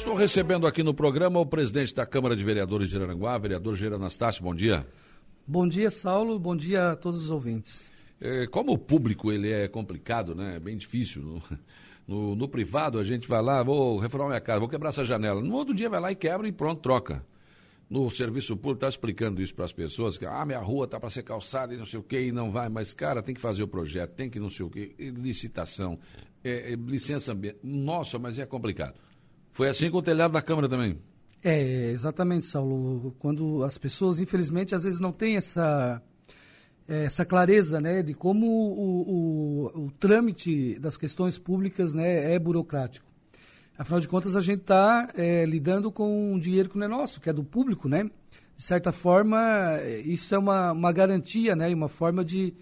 Estou 0.00 0.14
recebendo 0.14 0.66
aqui 0.66 0.82
no 0.82 0.94
programa 0.94 1.38
o 1.38 1.44
presidente 1.44 1.94
da 1.94 2.06
Câmara 2.06 2.34
de 2.34 2.42
Vereadores 2.42 2.88
de 2.88 2.96
Aranguá, 2.96 3.36
vereador 3.36 3.76
Geira 3.76 3.96
Anastácio. 3.96 4.42
Bom 4.42 4.54
dia. 4.54 4.86
Bom 5.46 5.68
dia, 5.68 5.90
Saulo. 5.90 6.38
Bom 6.38 6.56
dia 6.56 6.92
a 6.92 6.96
todos 6.96 7.24
os 7.24 7.30
ouvintes. 7.30 7.84
É, 8.18 8.46
como 8.46 8.72
o 8.72 8.78
público 8.78 9.30
ele 9.30 9.52
é 9.52 9.68
complicado, 9.68 10.34
né? 10.34 10.56
É 10.56 10.58
bem 10.58 10.74
difícil. 10.78 11.20
No, 11.20 11.42
no, 12.08 12.34
no, 12.34 12.48
privado 12.48 12.98
a 12.98 13.04
gente 13.04 13.28
vai 13.28 13.42
lá, 13.42 13.62
vou 13.62 13.98
reformar 13.98 14.28
minha 14.28 14.40
casa, 14.40 14.58
vou 14.58 14.70
quebrar 14.70 14.88
essa 14.88 15.04
janela. 15.04 15.42
No 15.42 15.54
outro 15.54 15.74
dia 15.74 15.90
vai 15.90 16.00
lá 16.00 16.10
e 16.10 16.16
quebra 16.16 16.48
e 16.48 16.52
pronto, 16.52 16.80
troca. 16.80 17.22
No 17.88 18.10
serviço 18.10 18.56
público 18.56 18.78
está 18.78 18.88
explicando 18.88 19.42
isso 19.42 19.54
para 19.54 19.66
as 19.66 19.72
pessoas, 19.72 20.16
que 20.16 20.24
ah, 20.24 20.46
minha 20.46 20.60
rua 20.60 20.86
está 20.86 20.98
para 20.98 21.10
ser 21.10 21.24
calçada 21.24 21.74
e 21.74 21.76
não 21.76 21.84
sei 21.84 22.00
o 22.00 22.02
quê, 22.02 22.22
e 22.22 22.32
não 22.32 22.50
vai, 22.50 22.70
mas 22.70 22.94
cara, 22.94 23.22
tem 23.22 23.34
que 23.34 23.40
fazer 23.40 23.62
o 23.62 23.68
projeto, 23.68 24.12
tem 24.12 24.30
que 24.30 24.40
não 24.40 24.48
sei 24.48 24.64
o 24.64 24.70
quê, 24.70 24.94
licitação, 24.98 25.98
é, 26.42 26.72
é, 26.72 26.74
licença 26.74 27.32
ambiental. 27.32 27.60
Nossa, 27.62 28.18
mas 28.18 28.38
é 28.38 28.46
complicado. 28.46 28.94
Foi 29.52 29.68
assim 29.68 29.90
com 29.90 29.98
o 29.98 30.02
telhado 30.02 30.32
da 30.32 30.42
Câmara 30.42 30.68
também. 30.68 30.98
É, 31.42 31.90
exatamente, 31.90 32.46
Saulo. 32.46 33.14
Quando 33.18 33.64
as 33.64 33.78
pessoas, 33.78 34.20
infelizmente, 34.20 34.74
às 34.74 34.84
vezes 34.84 35.00
não 35.00 35.12
têm 35.12 35.36
essa, 35.36 36.02
é, 36.86 37.04
essa 37.04 37.24
clareza 37.24 37.80
né, 37.80 38.02
de 38.02 38.14
como 38.14 38.46
o, 38.46 39.70
o, 39.74 39.86
o 39.86 39.90
trâmite 39.92 40.78
das 40.78 40.96
questões 40.96 41.38
públicas 41.38 41.94
né, 41.94 42.34
é 42.34 42.38
burocrático. 42.38 43.06
Afinal 43.78 44.00
de 44.00 44.08
contas, 44.08 44.36
a 44.36 44.40
gente 44.40 44.60
está 44.60 45.08
é, 45.14 45.46
lidando 45.46 45.90
com 45.90 46.34
um 46.34 46.38
dinheiro 46.38 46.68
que 46.68 46.76
não 46.76 46.84
é 46.84 46.88
nosso, 46.88 47.18
que 47.18 47.30
é 47.30 47.32
do 47.32 47.42
público, 47.42 47.88
né? 47.88 48.04
De 48.54 48.62
certa 48.62 48.92
forma, 48.92 49.38
isso 50.04 50.34
é 50.34 50.38
uma, 50.38 50.72
uma 50.72 50.92
garantia, 50.92 51.56
né? 51.56 51.72
Uma 51.72 51.88
forma 51.88 52.22
de 52.22 52.52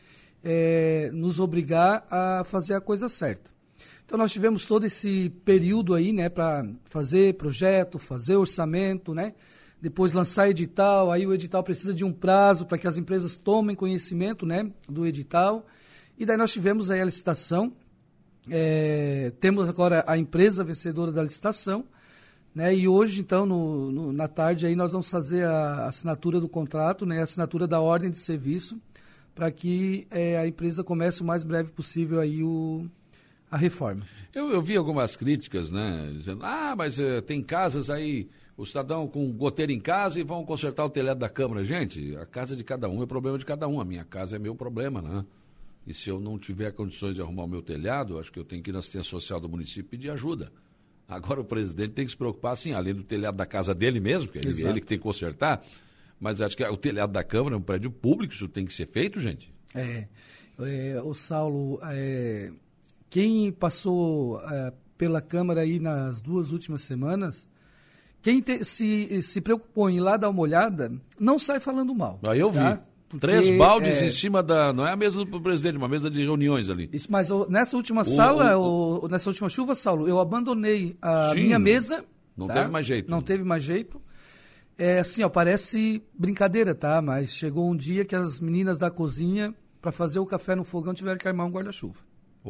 é, 0.45 1.11
nos 1.13 1.41
obrigar 1.41 2.07
a 2.09 2.45
fazer 2.45 2.75
a 2.75 2.81
coisa 2.81 3.09
certa. 3.09 3.51
Então 4.09 4.17
nós 4.17 4.33
tivemos 4.33 4.65
todo 4.65 4.87
esse 4.87 5.29
período 5.45 5.95
aí, 5.95 6.15
né, 6.15 6.31
para 6.31 6.67
fazer 6.87 7.35
projeto, 7.35 7.99
fazer 7.99 8.37
orçamento, 8.37 9.13
né? 9.13 9.35
Depois 9.83 10.15
lançar 10.15 10.49
edital, 10.49 11.13
aí 11.13 11.27
o 11.27 11.35
edital 11.35 11.63
precisa 11.63 11.93
de 11.93 12.07
um 12.07 12.11
prazo 12.11 12.65
para 12.65 12.79
que 12.79 12.89
as 12.89 12.97
empresas 12.97 13.37
tomem 13.37 13.77
conhecimento, 13.77 14.47
né, 14.47 14.73
do 14.89 15.07
edital. 15.07 15.67
E 16.17 16.25
daí 16.25 16.39
nós 16.39 16.51
tivemos 16.51 16.91
aí 16.91 17.03
a 17.03 17.05
licitação. 17.05 17.71
É, 18.49 19.31
temos 19.41 19.69
agora 19.69 20.03
a 20.07 20.17
empresa 20.17 20.65
vencedora 20.65 21.13
da 21.13 21.23
licitação, 21.23 21.85
né? 22.55 22.75
E 22.75 22.89
hoje, 22.89 23.21
então, 23.21 23.45
no, 23.45 23.93
no, 23.93 24.11
na 24.11 24.27
tarde 24.27 24.67
aí 24.67 24.75
nós 24.75 24.93
vamos 24.93 25.11
fazer 25.11 25.45
a 25.45 25.87
assinatura 25.87 26.41
do 26.41 26.49
contrato, 26.49 27.05
né? 27.05 27.21
A 27.21 27.25
assinatura 27.25 27.69
da 27.69 27.79
ordem 27.79 28.11
de 28.11 28.17
serviço 28.17 28.81
para 29.35 29.51
que 29.51 30.07
é, 30.11 30.39
a 30.39 30.49
empresa 30.49 30.83
comece 30.83 31.21
o 31.21 31.27
mais 31.27 31.45
breve 31.45 31.71
possível 31.73 32.21
aí 32.21 32.43
o, 32.43 32.89
a 33.51 33.57
reforma. 33.57 34.05
Eu, 34.35 34.51
eu 34.51 34.63
vi 34.63 34.77
algumas 34.77 35.17
críticas, 35.17 35.71
né, 35.71 36.13
dizendo, 36.17 36.45
ah, 36.45 36.75
mas 36.77 36.99
uh, 36.99 37.23
tem 37.23 37.43
casas 37.43 37.91
aí, 37.91 38.29
o 38.57 38.67
cidadão 38.67 39.07
com 39.07 39.31
goteira 39.33 39.73
em 39.73 39.81
casa 39.81 40.21
e 40.21 40.23
vão 40.23 40.45
consertar 40.45 40.85
o 40.85 40.91
telhado 40.91 41.19
da 41.19 41.29
Câmara. 41.29 41.65
Gente, 41.65 42.17
a 42.17 42.27
casa 42.27 42.57
de 42.57 42.65
cada 42.65 42.89
um 42.89 43.03
é 43.03 43.07
problema 43.07 43.39
de 43.39 43.45
cada 43.45 43.67
um, 43.69 43.81
a 43.81 43.85
minha 43.85 44.05
casa 44.05 44.37
é 44.37 44.39
meu 44.39 44.55
problema, 44.55 45.01
né? 45.01 45.25
E 45.87 45.95
se 45.95 46.11
eu 46.11 46.21
não 46.21 46.39
tiver 46.39 46.73
condições 46.73 47.15
de 47.15 47.23
arrumar 47.23 47.45
o 47.45 47.49
meu 47.49 47.63
telhado, 47.63 48.19
acho 48.19 48.31
que 48.31 48.39
eu 48.39 48.45
tenho 48.45 48.63
que 48.63 48.71
ir 48.71 48.73
na 48.75 48.81
assistência 48.81 49.09
social 49.09 49.41
do 49.41 49.49
município 49.49 49.85
pedir 49.85 50.11
ajuda. 50.11 50.53
Agora 51.09 51.41
o 51.41 51.45
presidente 51.45 51.95
tem 51.95 52.05
que 52.05 52.11
se 52.11 52.17
preocupar, 52.17 52.53
assim, 52.53 52.73
além 52.73 52.93
do 52.93 53.03
telhado 53.03 53.37
da 53.37 53.47
casa 53.47 53.75
dele 53.75 53.99
mesmo, 53.99 54.29
que 54.29 54.37
é 54.37 54.43
ele, 54.45 54.69
ele 54.69 54.81
que 54.83 54.87
tem 54.87 54.99
que 54.99 55.05
consertar, 55.05 55.65
mas 56.21 56.43
acho 56.43 56.55
que 56.55 56.63
o 56.63 56.77
telhado 56.77 57.13
da 57.13 57.25
Câmara 57.25 57.55
é 57.55 57.59
um 57.59 57.63
prédio 57.63 57.91
público, 57.91 58.35
isso 58.35 58.47
tem 58.47 58.67
que 58.67 58.75
ser 58.75 58.87
feito, 58.89 59.19
gente. 59.19 59.51
É, 59.75 60.07
é 60.59 61.01
o 61.03 61.15
Saulo, 61.15 61.79
é, 61.85 62.53
quem 63.11 63.51
passou 63.53 64.41
é, 64.43 64.73
pela 64.97 65.21
Câmara 65.21 65.63
aí 65.63 65.79
nas 65.79 66.21
duas 66.21 66.53
últimas 66.53 66.83
semanas, 66.83 67.49
quem 68.21 68.41
te, 68.41 68.65
se, 68.65 69.23
se 69.23 69.41
preocupou 69.41 69.89
em 69.89 69.97
ir 69.97 70.01
lá 70.01 70.17
dar 70.17 70.29
uma 70.29 70.41
olhada, 70.41 70.93
não 71.19 71.39
sai 71.39 71.61
falando 71.61 71.95
mal. 71.95 72.19
Aí 72.25 72.41
eu 72.41 72.51
tá? 72.51 72.75
vi. 72.75 72.81
Porque, 73.09 73.27
Três 73.27 73.51
baldes 73.57 74.03
é... 74.03 74.07
em 74.07 74.11
cima 74.11 74.43
da. 74.43 74.71
Não 74.71 74.87
é 74.87 74.93
a 74.93 74.97
mesa 74.97 75.25
do 75.25 75.41
presidente, 75.41 75.79
uma 75.79 75.89
mesa 75.89 76.11
de 76.11 76.23
reuniões 76.23 76.69
ali. 76.69 76.91
Isso, 76.93 77.11
mas 77.11 77.31
nessa 77.49 77.75
última 77.75 78.03
o, 78.03 78.05
sala, 78.05 78.59
o, 78.59 79.07
o, 79.07 79.09
nessa 79.09 79.31
última 79.31 79.49
chuva, 79.49 79.75
Saulo, 79.75 80.07
eu 80.07 80.21
abandonei 80.21 80.95
a 81.01 81.33
sim, 81.33 81.45
minha 81.45 81.59
mesa. 81.59 82.05
Não 82.37 82.47
tá? 82.47 82.55
teve 82.55 82.69
mais 82.69 82.87
jeito. 82.87 83.11
Não 83.11 83.23
teve 83.23 83.45
mais 83.45 83.65
jeito. 83.65 84.01
É 84.77 84.99
assim, 84.99 85.23
ó, 85.23 85.29
parece 85.29 86.03
brincadeira, 86.17 86.75
tá? 86.75 87.01
Mas 87.01 87.35
chegou 87.35 87.71
um 87.71 87.77
dia 87.77 88.05
que 88.05 88.15
as 88.15 88.41
meninas 88.41 88.79
da 88.79 88.91
cozinha, 88.91 89.55
para 89.81 89.91
fazer 89.91 90.19
o 90.19 90.27
café 90.27 90.55
no 90.55 90.63
fogão, 90.63 90.93
tiveram 90.93 91.17
que 91.17 91.27
armar 91.27 91.47
um 91.47 91.51
guarda-chuva. 91.51 92.01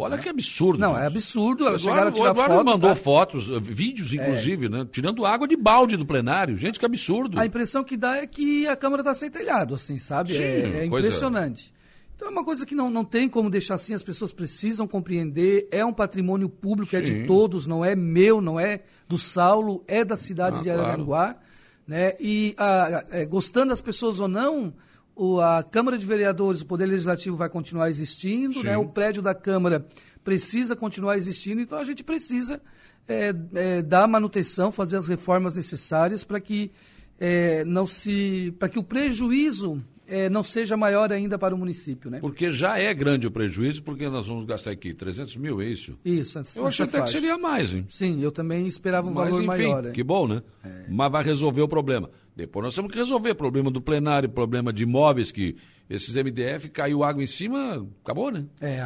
Olha 0.00 0.16
né? 0.16 0.22
que 0.22 0.28
absurdo. 0.28 0.78
Não, 0.78 0.94
gente. 0.94 1.02
é 1.02 1.06
absurdo. 1.06 1.66
Elas 1.66 1.82
chegaram 1.82 2.08
a 2.08 2.12
tirar 2.12 2.30
agora 2.30 2.54
foto. 2.54 2.66
mandou 2.66 2.90
tá? 2.90 2.96
fotos, 2.96 3.50
eh, 3.50 3.60
vídeos, 3.60 4.12
inclusive, 4.12 4.66
é. 4.66 4.68
né? 4.68 4.88
Tirando 4.90 5.24
água 5.26 5.46
de 5.46 5.56
balde 5.56 5.96
do 5.96 6.06
plenário. 6.06 6.56
Gente, 6.56 6.78
que 6.78 6.86
absurdo. 6.86 7.38
A 7.38 7.46
impressão 7.46 7.84
que 7.84 7.96
dá 7.96 8.16
é 8.16 8.26
que 8.26 8.66
a 8.66 8.76
Câmara 8.76 9.02
está 9.02 9.14
sem 9.14 9.30
telhado, 9.30 9.74
assim, 9.74 9.98
sabe? 9.98 10.34
Sim, 10.34 10.42
é, 10.42 10.80
é 10.80 10.84
impressionante. 10.86 11.72
Então 12.18 12.26
é 12.26 12.30
uma 12.32 12.44
coisa 12.44 12.66
que 12.66 12.74
não, 12.74 12.90
não 12.90 13.04
tem 13.04 13.28
como 13.28 13.48
deixar 13.48 13.76
assim, 13.76 13.94
as 13.94 14.02
pessoas 14.02 14.32
precisam 14.32 14.88
compreender. 14.88 15.68
É 15.70 15.84
um 15.84 15.92
patrimônio 15.92 16.48
público, 16.48 16.90
Sim. 16.90 16.96
é 16.96 17.00
de 17.00 17.26
todos, 17.26 17.64
não 17.64 17.84
é 17.84 17.94
meu, 17.94 18.40
não 18.40 18.58
é 18.58 18.80
do 19.08 19.16
Saulo, 19.16 19.84
é 19.86 20.04
da 20.04 20.16
cidade 20.16 20.58
ah, 20.58 20.62
de 20.62 20.70
Araranguá. 20.70 21.34
Claro. 21.34 21.38
Né? 21.86 22.14
E 22.18 22.56
a, 22.58 23.04
é, 23.12 23.24
gostando 23.24 23.68
das 23.68 23.80
pessoas 23.80 24.18
ou 24.18 24.26
não, 24.26 24.74
o, 25.18 25.40
a 25.40 25.64
Câmara 25.64 25.98
de 25.98 26.06
Vereadores, 26.06 26.60
o 26.60 26.66
Poder 26.66 26.86
Legislativo 26.86 27.36
vai 27.36 27.48
continuar 27.48 27.90
existindo, 27.90 28.62
né? 28.62 28.78
o 28.78 28.86
prédio 28.86 29.20
da 29.20 29.34
Câmara 29.34 29.84
precisa 30.22 30.76
continuar 30.76 31.16
existindo, 31.16 31.60
então 31.60 31.76
a 31.76 31.82
gente 31.82 32.04
precisa 32.04 32.60
é, 33.08 33.34
é, 33.54 33.82
dar 33.82 34.06
manutenção, 34.06 34.70
fazer 34.70 34.96
as 34.96 35.08
reformas 35.08 35.56
necessárias 35.56 36.22
para 36.22 36.40
que 36.40 36.70
é, 37.18 37.64
não 37.64 37.84
se. 37.84 38.54
para 38.60 38.68
que 38.68 38.78
o 38.78 38.82
prejuízo 38.82 39.82
é, 40.08 40.30
não 40.30 40.42
seja 40.42 40.76
maior 40.76 41.12
ainda 41.12 41.38
para 41.38 41.54
o 41.54 41.58
município, 41.58 42.10
né? 42.10 42.18
Porque 42.20 42.50
já 42.50 42.78
é 42.78 42.92
grande 42.94 43.26
o 43.26 43.30
prejuízo, 43.30 43.82
porque 43.82 44.08
nós 44.08 44.26
vamos 44.26 44.46
gastar 44.46 44.70
aqui 44.70 44.94
300 44.94 45.36
mil, 45.36 45.60
é 45.60 45.66
isso? 45.66 45.98
Isso. 46.04 46.40
Eu 46.56 46.66
achei 46.66 46.86
até 46.86 47.02
que 47.02 47.10
seria 47.10 47.36
mais, 47.36 47.74
hein? 47.74 47.84
Sim, 47.88 48.20
eu 48.22 48.32
também 48.32 48.66
esperava 48.66 49.08
um 49.08 49.12
Mas, 49.12 49.28
valor 49.28 49.38
enfim, 49.40 49.46
maior. 49.46 49.92
Que 49.92 50.02
bom, 50.02 50.26
né? 50.26 50.42
É. 50.64 50.86
Mas 50.88 51.12
vai 51.12 51.22
resolver 51.22 51.60
o 51.60 51.68
problema. 51.68 52.10
Depois 52.34 52.64
nós 52.64 52.74
temos 52.74 52.90
que 52.90 52.98
resolver 52.98 53.32
o 53.32 53.36
problema 53.36 53.70
do 53.70 53.82
plenário, 53.82 54.28
problema 54.28 54.72
de 54.72 54.84
imóveis, 54.84 55.30
que 55.30 55.56
esses 55.90 56.16
MDF 56.16 56.70
caiu 56.70 57.04
água 57.04 57.22
em 57.22 57.26
cima, 57.26 57.86
acabou, 58.02 58.30
né? 58.30 58.46
É, 58.60 58.78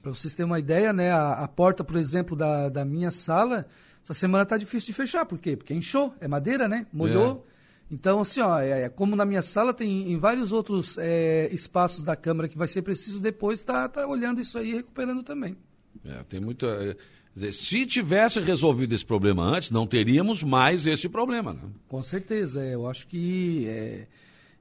para 0.00 0.14
vocês 0.14 0.32
terem 0.32 0.50
uma 0.50 0.58
ideia, 0.58 0.92
né? 0.92 1.10
A, 1.12 1.32
a, 1.32 1.48
porta, 1.48 1.84
por 1.84 1.96
exemplo, 1.96 2.34
da, 2.36 2.68
da 2.68 2.84
minha 2.84 3.10
sala, 3.10 3.66
essa 4.02 4.14
semana 4.14 4.44
está 4.44 4.56
difícil 4.56 4.88
de 4.88 4.94
fechar. 4.94 5.26
Por 5.26 5.38
quê? 5.38 5.56
Porque 5.56 5.74
inchou, 5.74 6.14
é 6.20 6.26
madeira, 6.26 6.66
né? 6.66 6.86
Molhou. 6.92 7.44
É. 7.46 7.50
Então, 7.90 8.20
assim, 8.20 8.40
ó, 8.40 8.58
é, 8.60 8.82
é, 8.82 8.88
como 8.88 9.16
na 9.16 9.24
minha 9.24 9.42
sala 9.42 9.74
tem 9.74 10.12
em 10.12 10.18
vários 10.18 10.52
outros 10.52 10.96
é, 10.98 11.48
espaços 11.52 12.04
da 12.04 12.14
Câmara 12.14 12.48
que 12.48 12.56
vai 12.56 12.68
ser 12.68 12.82
preciso 12.82 13.20
depois 13.20 13.58
estar 13.58 13.88
tá, 13.88 14.02
tá 14.02 14.06
olhando 14.06 14.40
isso 14.40 14.58
aí 14.58 14.70
e 14.70 14.74
recuperando 14.76 15.22
também. 15.22 15.56
É, 16.04 16.22
tem 16.28 16.40
muita. 16.40 16.66
É, 16.66 16.96
Dizer, 17.34 17.52
se 17.52 17.86
tivesse 17.86 18.40
resolvido 18.40 18.92
esse 18.92 19.06
problema 19.06 19.44
antes, 19.44 19.70
não 19.70 19.86
teríamos 19.86 20.42
mais 20.42 20.86
esse 20.86 21.08
problema. 21.08 21.54
Né? 21.54 21.62
Com 21.88 22.02
certeza. 22.02 22.62
É, 22.62 22.74
eu 22.74 22.88
acho 22.88 23.06
que 23.06 23.66
é, 23.68 24.06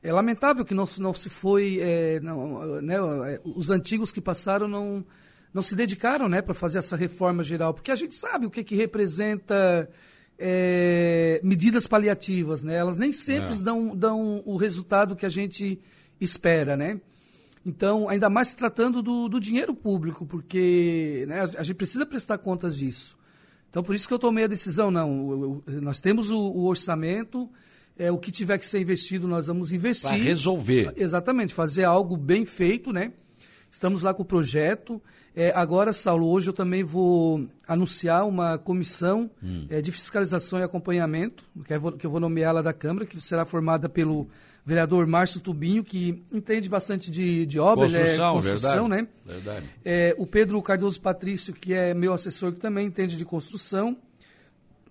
é 0.03 0.13
lamentável 0.13 0.63
que 0.63 0.73
não, 0.73 0.87
não 0.99 1.13
se 1.13 1.29
foi. 1.29 1.79
É, 1.81 2.19
não, 2.19 2.79
né, 2.81 2.95
os 3.43 3.71
antigos 3.71 4.11
que 4.11 4.21
passaram 4.21 4.67
não, 4.67 5.03
não 5.51 5.63
se 5.63 5.75
dedicaram 5.75 6.29
né, 6.29 6.43
para 6.43 6.53
fazer 6.53 6.77
essa 6.77 6.95
reforma 6.95 7.43
geral, 7.43 7.73
porque 7.73 7.91
a 7.91 7.95
gente 7.95 8.13
sabe 8.13 8.45
o 8.45 8.51
que, 8.51 8.63
que 8.63 8.75
representa. 8.75 9.89
É, 10.41 11.41
medidas 11.43 11.85
paliativas, 11.85 12.63
né? 12.63 12.77
Elas 12.77 12.97
nem 12.97 13.11
sempre 13.11 13.53
é. 13.53 13.61
dão, 13.61 13.93
dão 13.95 14.41
o 14.45 14.55
resultado 14.55 15.15
que 15.15 15.25
a 15.25 15.29
gente 15.29 15.79
espera, 16.19 16.77
né? 16.77 17.01
Então, 17.65 18.07
ainda 18.07 18.29
mais 18.29 18.49
se 18.49 18.57
tratando 18.57 19.01
do, 19.01 19.27
do 19.27 19.39
dinheiro 19.39 19.73
público, 19.75 20.25
porque 20.25 21.25
né, 21.27 21.41
a, 21.57 21.63
gente 21.63 21.75
precisa 21.75 22.05
prestar 22.05 22.37
contas 22.37 22.77
disso. 22.77 23.17
Então, 23.69 23.83
por 23.83 23.93
isso 23.93 24.07
que 24.07 24.13
eu 24.13 24.19
tomei 24.19 24.45
a 24.45 24.47
decisão, 24.47 24.89
não, 24.89 25.31
eu, 25.31 25.63
eu, 25.67 25.81
nós 25.81 25.99
temos 25.99 26.31
o, 26.31 26.39
o 26.39 26.65
orçamento, 26.65 27.49
é, 27.97 28.11
o 28.11 28.17
que 28.17 28.31
tiver 28.31 28.57
que 28.57 28.65
ser 28.65 28.79
investido, 28.79 29.27
nós 29.27 29.47
vamos 29.47 29.73
investir. 29.73 30.09
Para 30.09 30.17
resolver. 30.17 30.93
Exatamente, 30.95 31.53
fazer 31.53 31.83
algo 31.83 32.15
bem 32.15 32.45
feito, 32.45 32.93
né? 32.93 33.11
Estamos 33.71 34.03
lá 34.03 34.13
com 34.13 34.23
o 34.23 34.25
projeto. 34.25 35.01
É, 35.35 35.51
agora, 35.55 35.93
Saulo, 35.93 36.27
hoje 36.27 36.49
eu 36.49 36.53
também 36.53 36.83
vou 36.83 37.47
anunciar 37.67 38.27
uma 38.27 38.57
comissão 38.57 39.29
hum. 39.41 39.67
é, 39.69 39.81
de 39.81 39.91
fiscalização 39.91 40.59
e 40.59 40.63
acompanhamento, 40.63 41.43
que 41.65 41.73
eu, 41.73 41.79
vou, 41.79 41.91
que 41.91 42.05
eu 42.05 42.11
vou 42.11 42.19
nomear 42.19 42.53
lá 42.53 42.61
da 42.61 42.73
Câmara, 42.73 43.05
que 43.05 43.19
será 43.21 43.45
formada 43.45 43.87
pelo 43.87 44.27
vereador 44.65 45.07
Márcio 45.07 45.39
Tubinho, 45.39 45.83
que 45.83 46.23
entende 46.31 46.69
bastante 46.69 47.09
de, 47.09 47.45
de 47.45 47.59
obra, 47.59 47.89
construção, 47.89 48.29
é 48.29 48.33
construção, 48.33 48.89
verdade, 48.89 49.01
né? 49.03 49.07
Verdade. 49.25 49.69
É, 49.83 50.15
o 50.17 50.27
Pedro 50.27 50.61
Cardoso 50.61 50.99
Patrício, 51.01 51.53
que 51.53 51.73
é 51.73 51.93
meu 51.93 52.13
assessor, 52.13 52.53
que 52.53 52.59
também 52.59 52.85
entende 52.85 53.15
de 53.15 53.25
construção. 53.25 53.97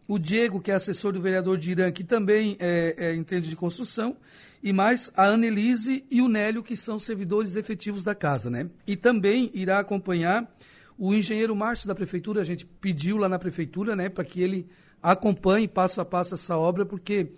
O 0.07 0.19
Diego, 0.19 0.61
que 0.61 0.71
é 0.71 0.75
assessor 0.75 1.13
do 1.13 1.21
vereador 1.21 1.59
de 1.59 1.71
Irã, 1.71 1.93
que 1.93 2.03
também 2.03 2.57
é, 2.59 2.95
é, 2.97 3.15
entende 3.15 3.49
de 3.49 3.55
construção. 3.55 4.17
E 4.63 4.73
mais 4.73 5.11
a 5.17 5.27
Annelise 5.27 6.05
e 6.11 6.21
o 6.21 6.29
Nélio, 6.29 6.63
que 6.63 6.77
são 6.77 6.99
servidores 6.99 7.57
efetivos 7.57 8.03
da 8.03 8.15
casa, 8.15 8.51
né? 8.51 8.69
E 8.87 8.97
também 8.97 9.51
irá 9.55 9.79
acompanhar 9.79 10.53
O 10.99 11.15
engenheiro 11.15 11.55
Márcio 11.55 11.87
da 11.87 11.95
prefeitura, 11.95 12.41
a 12.41 12.45
gente 12.45 12.67
pediu 12.67 13.17
lá 13.17 13.29
na 13.29 13.39
prefeitura, 13.39 13.95
né, 13.95 14.09
para 14.09 14.25
que 14.25 14.43
ele 14.43 14.67
acompanhe 15.01 15.69
passo 15.69 16.01
a 16.01 16.05
passo 16.05 16.35
essa 16.35 16.57
obra, 16.57 16.85
porque 16.85 17.31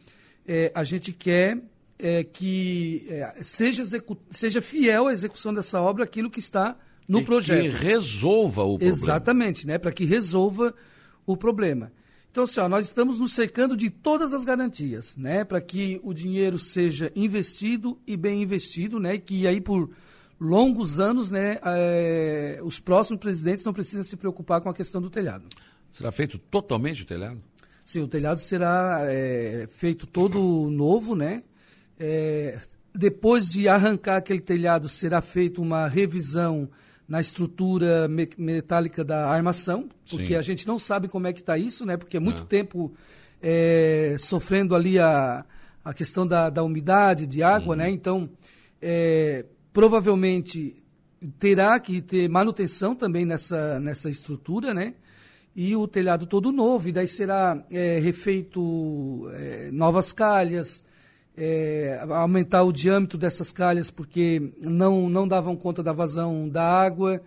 é, 0.47 0.73
a 0.75 0.83
gente 0.83 1.13
quer 1.13 1.63
é, 1.99 2.25
que 2.25 3.07
é, 3.11 3.35
seja, 3.43 3.83
seja 4.31 4.63
fiel 4.63 5.09
à 5.09 5.13
execução 5.13 5.53
dessa 5.53 5.79
obra 5.79 6.05
aquilo 6.05 6.31
que 6.31 6.41
está 6.41 6.75
no 7.07 7.21
e 7.21 7.25
projeto. 7.25 7.61
Que 7.61 7.69
resolva 7.69 8.63
o 8.63 8.79
problema. 8.79 8.95
Exatamente, 8.95 9.67
né, 9.67 9.77
para 9.77 9.93
que 9.93 10.07
resolva 10.07 10.75
o 11.27 11.37
problema. 11.37 11.93
Então, 12.31 12.45
assim, 12.45 12.61
ó, 12.61 12.69
nós 12.69 12.87
estamos 12.87 13.19
nos 13.19 13.33
cercando 13.33 13.77
de 13.77 13.91
todas 13.91 14.33
as 14.33 14.45
garantias, 14.45 15.17
né, 15.17 15.45
para 15.45 15.61
que 15.61 16.01
o 16.05 16.15
dinheiro 16.15 16.59
seja 16.59 17.11
investido 17.17 17.99
e 18.07 18.17
bem 18.17 18.41
investido, 18.43 19.01
né, 19.01 19.17
e 19.17 19.19
que 19.19 19.47
aí 19.49 19.61
por 19.61 19.91
longos 20.41 21.01
anos, 21.01 21.31
né, 21.31 21.59
é, 21.65 22.61
os 22.63 22.79
próximos 22.79 23.21
presidentes 23.21 23.65
não 23.65 23.73
precisam 23.73 24.05
se 24.05 24.17
preocupar 24.17 24.61
com 24.61 24.69
a 24.69 24.75
questão 24.75 25.03
do 25.03 25.11
telhado. 25.11 25.49
Será 25.93 26.13
feito 26.13 26.39
totalmente 26.39 27.03
o 27.03 27.07
telhado? 27.07 27.43
Sim, 27.85 28.03
o 28.03 28.09
telhado 28.09 28.39
será 28.39 29.01
é, 29.03 29.69
feito 29.73 30.07
todo 30.07 30.71
novo, 30.71 31.17
né? 31.17 31.43
É, 31.99 32.61
depois 32.95 33.51
de 33.51 33.69
arrancar 33.69 34.19
aquele 34.19 34.41
telhado, 34.41 34.89
será 34.89 35.21
feita 35.21 35.61
uma 35.61 35.89
revisão 35.89 36.71
na 37.11 37.21
estrutura 37.21 38.07
me 38.07 38.29
metálica 38.39 39.05
da 39.05 39.29
armação, 39.29 39.89
porque 40.09 40.29
Sim. 40.29 40.37
a 40.37 40.43
gente 40.43 40.65
não 40.65 40.79
sabe 40.79 41.09
como 41.09 41.27
é 41.27 41.33
que 41.33 41.41
está 41.41 41.59
isso, 41.59 41.85
né? 41.85 41.97
Porque 41.97 42.17
é 42.17 42.21
muito 42.21 42.43
é. 42.43 42.47
tempo 42.47 42.95
é, 43.43 44.15
sofrendo 44.17 44.77
ali 44.77 44.97
a, 44.97 45.45
a 45.85 45.93
questão 45.93 46.25
da, 46.25 46.49
da 46.49 46.63
umidade, 46.63 47.27
de 47.27 47.43
água, 47.43 47.75
né? 47.75 47.87
uhum. 47.87 47.91
né? 47.91 47.97
Então, 47.97 48.31
é, 48.81 49.45
provavelmente 49.73 50.77
terá 51.41 51.81
que 51.81 52.01
ter 52.01 52.29
manutenção 52.29 52.95
também 52.95 53.25
nessa, 53.25 53.81
nessa 53.81 54.09
estrutura, 54.09 54.73
né? 54.73 54.95
E 55.55 55.75
o 55.75 55.89
telhado 55.89 56.27
todo 56.27 56.53
novo, 56.53 56.89
e 56.89 56.93
daí 56.93 57.09
será 57.09 57.61
é, 57.73 57.99
refeito 57.99 59.29
é, 59.33 59.69
novas 59.73 60.13
calhas, 60.13 60.85
é, 61.37 62.01
aumentar 62.09 62.63
o 62.63 62.73
diâmetro 62.73 63.17
dessas 63.17 63.53
calhas 63.53 63.91
porque 63.91 64.53
não, 64.61 65.09
não 65.09 65.27
davam 65.27 65.57
conta 65.57 65.83
da 65.83 65.93
vazão 65.93 66.49
da 66.49 66.65
água, 66.65 67.21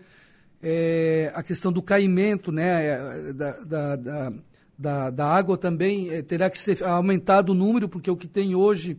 é, 0.61 1.31
a 1.35 1.43
questão 1.43 1.71
do 1.71 1.81
caimento 1.81 2.51
né, 2.51 3.33
da, 3.33 3.51
da, 3.51 3.95
da, 3.95 4.33
da, 4.77 5.09
da 5.09 5.25
água 5.25 5.57
também 5.57 6.09
é, 6.09 6.21
terá 6.21 6.49
que 6.49 6.59
ser 6.59 6.83
aumentado 6.83 7.51
o 7.51 7.55
número, 7.55 7.89
porque 7.89 8.09
o 8.09 8.15
que 8.15 8.27
tem 8.27 8.55
hoje 8.55 8.97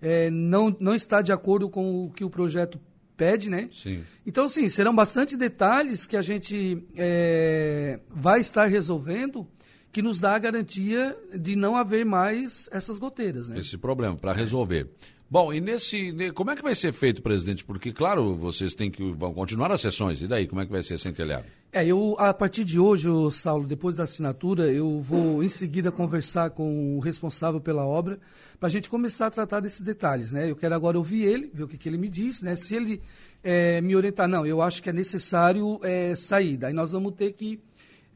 é, 0.00 0.30
não, 0.30 0.74
não 0.78 0.94
está 0.94 1.20
de 1.20 1.32
acordo 1.32 1.68
com 1.68 2.04
o 2.04 2.10
que 2.10 2.24
o 2.24 2.30
projeto 2.30 2.80
pede, 3.16 3.50
né? 3.50 3.68
Sim. 3.70 4.02
Então, 4.24 4.48
sim, 4.48 4.68
serão 4.68 4.94
bastante 4.94 5.36
detalhes 5.36 6.06
que 6.06 6.16
a 6.16 6.22
gente 6.22 6.82
é, 6.96 8.00
vai 8.08 8.40
estar 8.40 8.66
resolvendo 8.66 9.46
que 9.92 10.02
nos 10.02 10.20
dá 10.20 10.34
a 10.34 10.38
garantia 10.38 11.16
de 11.34 11.56
não 11.56 11.76
haver 11.76 12.04
mais 12.04 12.68
essas 12.72 12.98
goteiras, 12.98 13.48
né? 13.48 13.58
Esse 13.58 13.76
problema, 13.76 14.16
para 14.16 14.32
resolver. 14.32 14.88
Bom, 15.30 15.52
e 15.52 15.60
nesse. 15.60 16.12
Como 16.34 16.50
é 16.50 16.56
que 16.56 16.62
vai 16.62 16.74
ser 16.74 16.92
feito, 16.92 17.22
presidente? 17.22 17.64
Porque, 17.64 17.92
claro, 17.92 18.34
vocês 18.34 18.74
têm 18.74 18.90
que. 18.90 19.12
vão 19.12 19.32
continuar 19.32 19.70
as 19.70 19.80
sessões. 19.80 20.20
E 20.20 20.26
daí, 20.26 20.44
como 20.44 20.60
é 20.60 20.66
que 20.66 20.72
vai 20.72 20.82
ser 20.82 20.98
sem 20.98 21.12
telhado? 21.12 21.44
É, 21.72 21.86
eu, 21.86 22.16
a 22.18 22.34
partir 22.34 22.64
de 22.64 22.80
hoje, 22.80 23.08
Saulo, 23.30 23.64
depois 23.64 23.94
da 23.94 24.02
assinatura, 24.02 24.72
eu 24.72 25.00
vou 25.00 25.40
em 25.40 25.48
seguida 25.48 25.92
conversar 25.92 26.50
com 26.50 26.96
o 26.96 26.98
responsável 26.98 27.60
pela 27.60 27.86
obra, 27.86 28.18
para 28.58 28.66
a 28.66 28.70
gente 28.70 28.88
começar 28.88 29.28
a 29.28 29.30
tratar 29.30 29.60
desses 29.60 29.80
detalhes, 29.80 30.32
né? 30.32 30.50
Eu 30.50 30.56
quero 30.56 30.74
agora 30.74 30.98
ouvir 30.98 31.22
ele, 31.22 31.48
ver 31.54 31.62
o 31.62 31.68
que, 31.68 31.78
que 31.78 31.88
ele 31.88 31.96
me 31.96 32.08
diz, 32.08 32.42
né? 32.42 32.56
Se 32.56 32.74
ele 32.74 33.00
é, 33.40 33.80
me 33.80 33.94
orientar, 33.94 34.26
não, 34.26 34.44
eu 34.44 34.60
acho 34.60 34.82
que 34.82 34.90
é 34.90 34.92
necessário 34.92 35.78
é, 35.84 36.16
sair. 36.16 36.56
Daí 36.56 36.72
nós 36.72 36.90
vamos 36.90 37.14
ter 37.14 37.30
que 37.34 37.60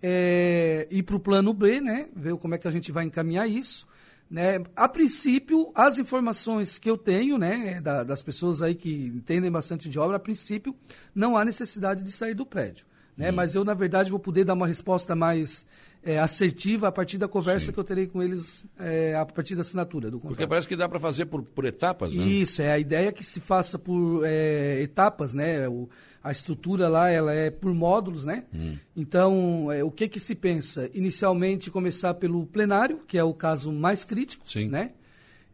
é, 0.06 0.86
ir 0.90 1.02
para 1.02 1.16
o 1.16 1.20
plano 1.20 1.54
B, 1.54 1.80
né? 1.80 2.06
Ver 2.14 2.36
como 2.36 2.54
é 2.54 2.58
que 2.58 2.68
a 2.68 2.70
gente 2.70 2.92
vai 2.92 3.06
encaminhar 3.06 3.48
isso. 3.48 3.86
Né? 4.30 4.62
A 4.76 4.86
princípio, 4.86 5.72
as 5.74 5.96
informações 5.96 6.78
que 6.78 6.90
eu 6.90 6.98
tenho, 6.98 7.38
né, 7.38 7.80
da, 7.80 8.04
das 8.04 8.22
pessoas 8.22 8.60
aí 8.60 8.74
que 8.74 9.06
entendem 9.06 9.50
bastante 9.50 9.88
de 9.88 9.98
obra, 9.98 10.18
a 10.18 10.20
princípio, 10.20 10.76
não 11.14 11.38
há 11.38 11.44
necessidade 11.44 12.02
de 12.02 12.12
sair 12.12 12.34
do 12.34 12.44
prédio. 12.44 12.84
Né? 13.16 13.30
Hum. 13.30 13.34
Mas 13.34 13.54
eu, 13.54 13.64
na 13.64 13.72
verdade, 13.72 14.10
vou 14.10 14.20
poder 14.20 14.44
dar 14.44 14.52
uma 14.52 14.66
resposta 14.66 15.14
mais 15.14 15.66
é, 16.02 16.18
assertiva 16.18 16.88
a 16.88 16.92
partir 16.92 17.16
da 17.16 17.26
conversa 17.26 17.66
Sim. 17.66 17.72
que 17.72 17.80
eu 17.80 17.84
terei 17.84 18.06
com 18.06 18.22
eles 18.22 18.66
é, 18.78 19.14
a 19.14 19.24
partir 19.24 19.54
da 19.54 19.62
assinatura 19.62 20.10
do 20.10 20.18
contrato. 20.18 20.36
Porque 20.36 20.46
parece 20.46 20.68
que 20.68 20.76
dá 20.76 20.86
para 20.86 21.00
fazer 21.00 21.24
por, 21.26 21.42
por 21.42 21.64
etapas, 21.64 22.14
né? 22.14 22.24
Isso, 22.24 22.60
é 22.60 22.72
a 22.72 22.78
ideia 22.78 23.08
é 23.08 23.12
que 23.12 23.24
se 23.24 23.40
faça 23.40 23.78
por 23.78 24.22
é, 24.26 24.82
etapas, 24.82 25.32
né? 25.32 25.66
O, 25.66 25.88
a 26.24 26.32
estrutura 26.32 26.88
lá 26.88 27.10
ela 27.10 27.34
é 27.34 27.50
por 27.50 27.74
módulos, 27.74 28.24
né? 28.24 28.44
Hum. 28.52 28.78
Então, 28.96 29.70
é, 29.70 29.84
o 29.84 29.90
que 29.90 30.08
que 30.08 30.18
se 30.18 30.34
pensa? 30.34 30.88
Inicialmente 30.94 31.70
começar 31.70 32.14
pelo 32.14 32.46
plenário, 32.46 33.00
que 33.06 33.18
é 33.18 33.22
o 33.22 33.34
caso 33.34 33.70
mais 33.70 34.04
crítico, 34.04 34.48
Sim. 34.48 34.70
né? 34.70 34.92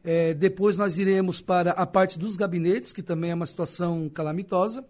É, 0.04 0.32
depois 0.32 0.76
nós 0.76 0.96
iremos 0.96 1.40
para 1.40 1.72
a 1.72 1.84
parte 1.84 2.16
dos 2.16 2.36
gabinetes, 2.36 2.92
que 2.92 3.02
também 3.02 3.32
é 3.32 3.34
uma 3.34 3.46
situação 3.46 4.08
calamitosa. 4.08 4.84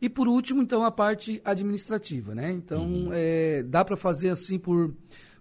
E 0.00 0.08
por 0.08 0.28
último, 0.28 0.62
então, 0.62 0.82
a 0.82 0.90
parte 0.90 1.42
administrativa, 1.44 2.34
né? 2.34 2.50
Então, 2.50 2.86
uhum. 2.86 3.10
é, 3.12 3.62
dá 3.64 3.84
para 3.84 3.98
fazer 3.98 4.30
assim 4.30 4.58
por, 4.58 4.94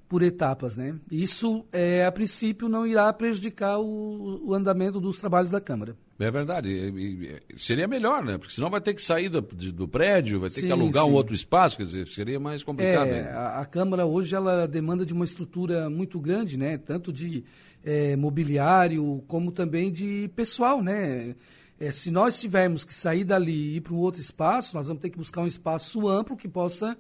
por 0.09 0.21
etapas, 0.21 0.75
né? 0.75 0.99
Isso, 1.09 1.63
é, 1.71 2.05
a 2.05 2.11
princípio, 2.11 2.67
não 2.67 2.85
irá 2.85 3.11
prejudicar 3.13 3.79
o, 3.79 4.49
o 4.49 4.53
andamento 4.53 4.99
dos 4.99 5.17
trabalhos 5.17 5.49
da 5.49 5.61
Câmara. 5.61 5.95
É 6.19 6.31
verdade. 6.31 6.69
E, 6.69 7.39
e, 7.53 7.59
seria 7.59 7.87
melhor, 7.87 8.23
né? 8.23 8.37
Porque 8.37 8.53
senão 8.53 8.69
vai 8.69 8.81
ter 8.81 8.93
que 8.93 9.01
sair 9.01 9.29
do, 9.29 9.41
do 9.41 9.87
prédio, 9.87 10.39
vai 10.39 10.49
ter 10.49 10.61
sim, 10.61 10.67
que 10.67 10.71
alugar 10.71 11.03
sim. 11.03 11.09
um 11.11 11.13
outro 11.13 11.35
espaço, 11.35 11.77
quer 11.77 11.85
dizer, 11.85 12.07
seria 12.07 12.39
mais 12.39 12.63
complicado. 12.63 13.07
É, 13.07 13.31
a, 13.31 13.59
a, 13.59 13.65
Câmara 13.65 14.05
hoje 14.05 14.35
ela 14.35 14.67
demanda 14.67 15.05
de 15.05 15.13
uma 15.13 15.25
estrutura 15.25 15.89
muito 15.89 16.19
grande, 16.19 16.57
né? 16.57 16.77
Tanto 16.77 17.13
de 17.13 17.43
é, 17.83 18.15
mobiliário 18.15 19.23
como 19.27 19.51
também 19.51 19.91
de 19.91 20.29
pessoal, 20.35 20.81
né? 20.81 21.35
É, 21.79 21.91
se 21.91 22.09
nós 22.09 22.39
tivermos 22.41 22.83
que 22.83 22.93
sair 22.93 23.23
dali 23.23 23.51
e 23.51 23.75
ir 23.75 23.81
para 23.81 23.93
um 23.93 23.97
outro 23.97 24.19
espaço, 24.19 24.75
nós 24.75 24.87
vamos 24.87 25.01
ter 25.01 25.11
que 25.11 25.17
buscar 25.17 25.41
um 25.41 25.47
espaço 25.47 26.07
amplo 26.07 26.35
que 26.35 26.47
possa 26.47 26.97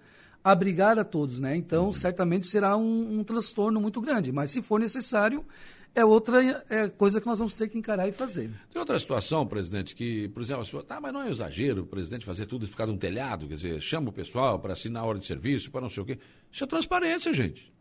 abrigar 0.51 0.97
a 0.97 1.03
todos, 1.03 1.39
né? 1.39 1.55
Então, 1.55 1.85
uhum. 1.85 1.93
certamente 1.93 2.47
será 2.47 2.77
um, 2.77 3.19
um, 3.19 3.23
transtorno 3.23 3.79
muito 3.81 3.99
grande. 4.01 4.31
Mas, 4.31 4.51
se 4.51 4.61
for 4.61 4.79
necessário, 4.79 5.45
é 5.93 6.05
outra 6.05 6.63
é, 6.69 6.89
coisa 6.89 7.19
que 7.19 7.27
nós 7.27 7.39
vamos 7.39 7.53
ter 7.53 7.67
que 7.67 7.77
encarar 7.77 8.07
e 8.07 8.11
fazer. 8.11 8.49
Tem 8.71 8.79
outra 8.79 8.97
situação, 8.97 9.45
presidente, 9.45 9.95
que, 9.95 10.29
por 10.29 10.41
exemplo, 10.41 10.79
a 10.79 10.83
tá, 10.83 11.01
mas 11.01 11.13
não 11.13 11.21
é 11.21 11.29
exagero 11.29 11.83
o 11.83 11.85
presidente 11.85 12.25
fazer 12.25 12.45
tudo 12.45 12.67
por 12.67 12.77
causa 12.77 12.91
de 12.91 12.95
um 12.95 12.99
telhado, 12.99 13.47
quer 13.47 13.55
dizer, 13.55 13.81
chama 13.81 14.09
o 14.09 14.13
pessoal 14.13 14.59
para 14.59 14.73
assinar 14.73 15.03
a 15.03 15.05
hora 15.05 15.19
de 15.19 15.25
serviço, 15.25 15.71
para 15.71 15.81
não 15.81 15.89
sei 15.89 16.03
o 16.03 16.05
quê. 16.05 16.19
Isso 16.51 16.63
é 16.63 16.67
transparência, 16.67 17.33
gente. 17.33 17.71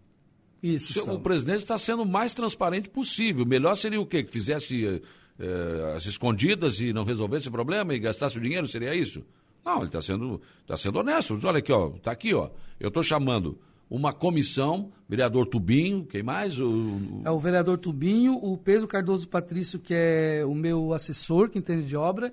Isso. 0.62 1.10
O 1.10 1.20
presidente 1.20 1.58
está 1.58 1.78
sendo 1.78 2.02
o 2.02 2.06
mais 2.06 2.34
transparente 2.34 2.88
possível. 2.88 3.44
Melhor 3.44 3.74
seria 3.76 4.00
o 4.00 4.06
quê? 4.06 4.24
Que 4.24 4.32
fizesse 4.32 5.02
eh, 5.38 5.92
as 5.94 6.06
escondidas 6.06 6.80
e 6.80 6.92
não 6.92 7.04
resolvesse 7.04 7.48
o 7.48 7.52
problema 7.52 7.94
e 7.94 7.98
gastasse 7.98 8.38
o 8.38 8.40
dinheiro, 8.40 8.66
seria 8.66 8.94
isso? 8.94 9.22
Não, 9.66 9.78
ele 9.78 9.86
está 9.86 10.00
sendo, 10.00 10.40
tá 10.64 10.76
sendo 10.76 11.00
honesto. 11.00 11.36
Olha 11.42 11.58
aqui, 11.58 11.72
ó, 11.72 11.88
está 11.96 12.12
aqui, 12.12 12.32
ó. 12.32 12.48
Eu 12.78 12.86
estou 12.86 13.02
chamando 13.02 13.58
uma 13.90 14.12
comissão, 14.12 14.92
vereador 15.08 15.46
Tubinho, 15.46 16.06
quem 16.06 16.22
mais? 16.22 16.60
O... 16.60 17.22
É 17.24 17.30
o 17.32 17.40
vereador 17.40 17.76
Tubinho, 17.76 18.34
o 18.34 18.56
Pedro 18.56 18.86
Cardoso 18.86 19.28
Patrício, 19.28 19.80
que 19.80 19.92
é 19.92 20.44
o 20.46 20.54
meu 20.54 20.92
assessor, 20.92 21.50
que 21.50 21.58
entende 21.58 21.84
de 21.84 21.96
obra, 21.96 22.32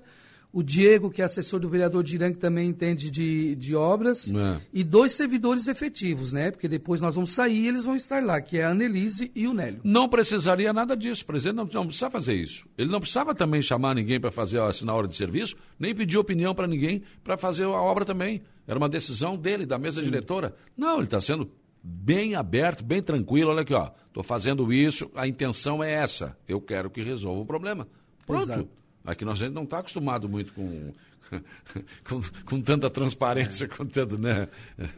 o 0.54 0.62
Diego, 0.62 1.10
que 1.10 1.20
é 1.20 1.24
assessor 1.24 1.58
do 1.58 1.68
vereador 1.68 2.04
Diran, 2.04 2.32
que 2.32 2.38
também 2.38 2.68
entende 2.68 3.10
de, 3.10 3.56
de 3.56 3.74
obras, 3.74 4.30
é. 4.30 4.60
e 4.72 4.84
dois 4.84 5.12
servidores 5.12 5.66
efetivos, 5.66 6.32
né? 6.32 6.52
Porque 6.52 6.68
depois 6.68 7.00
nós 7.00 7.16
vamos 7.16 7.32
sair 7.32 7.64
e 7.64 7.66
eles 7.66 7.84
vão 7.84 7.96
estar 7.96 8.22
lá, 8.22 8.40
que 8.40 8.58
é 8.58 8.64
a 8.64 8.70
Annelise 8.70 9.32
e 9.34 9.48
o 9.48 9.52
Nélio. 9.52 9.80
Não 9.82 10.08
precisaria 10.08 10.72
nada 10.72 10.96
disso, 10.96 11.24
o 11.24 11.26
presidente 11.26 11.56
não, 11.56 11.64
não 11.64 11.86
precisava 11.86 12.12
fazer 12.12 12.34
isso. 12.34 12.64
Ele 12.78 12.88
não 12.88 13.00
precisava 13.00 13.34
também 13.34 13.60
chamar 13.60 13.96
ninguém 13.96 14.20
para 14.20 14.30
fazer 14.30 14.60
assinar 14.60 14.94
a 14.94 14.98
hora 14.98 15.08
de 15.08 15.16
serviço, 15.16 15.56
nem 15.76 15.92
pedir 15.92 16.18
opinião 16.18 16.54
para 16.54 16.68
ninguém 16.68 17.02
para 17.24 17.36
fazer 17.36 17.64
a 17.64 17.70
obra 17.70 18.04
também. 18.04 18.40
Era 18.64 18.78
uma 18.78 18.88
decisão 18.88 19.36
dele, 19.36 19.66
da 19.66 19.76
mesa 19.76 19.98
Sim. 19.98 20.04
diretora. 20.04 20.54
Não, 20.76 20.98
ele 20.98 21.06
está 21.06 21.20
sendo 21.20 21.50
bem 21.82 22.36
aberto, 22.36 22.84
bem 22.84 23.02
tranquilo. 23.02 23.50
Olha 23.50 23.62
aqui, 23.62 23.74
ó, 23.74 23.90
estou 24.06 24.22
fazendo 24.22 24.72
isso, 24.72 25.10
a 25.16 25.26
intenção 25.26 25.82
é 25.82 25.92
essa. 25.92 26.36
Eu 26.46 26.60
quero 26.60 26.88
que 26.90 27.02
resolva 27.02 27.40
o 27.40 27.44
problema. 27.44 27.88
Pronto. 28.24 28.44
Exato. 28.44 28.83
Aqui 29.04 29.24
nós 29.24 29.40
a 29.40 29.44
gente 29.44 29.54
não 29.54 29.64
está 29.64 29.80
acostumado 29.80 30.28
muito 30.28 30.52
com, 30.54 30.92
com, 32.08 32.20
com, 32.46 32.60
tanta 32.60 32.88
transparência, 32.88 33.68
com 33.68 33.84
tanto, 33.84 34.16
né? 34.16 34.48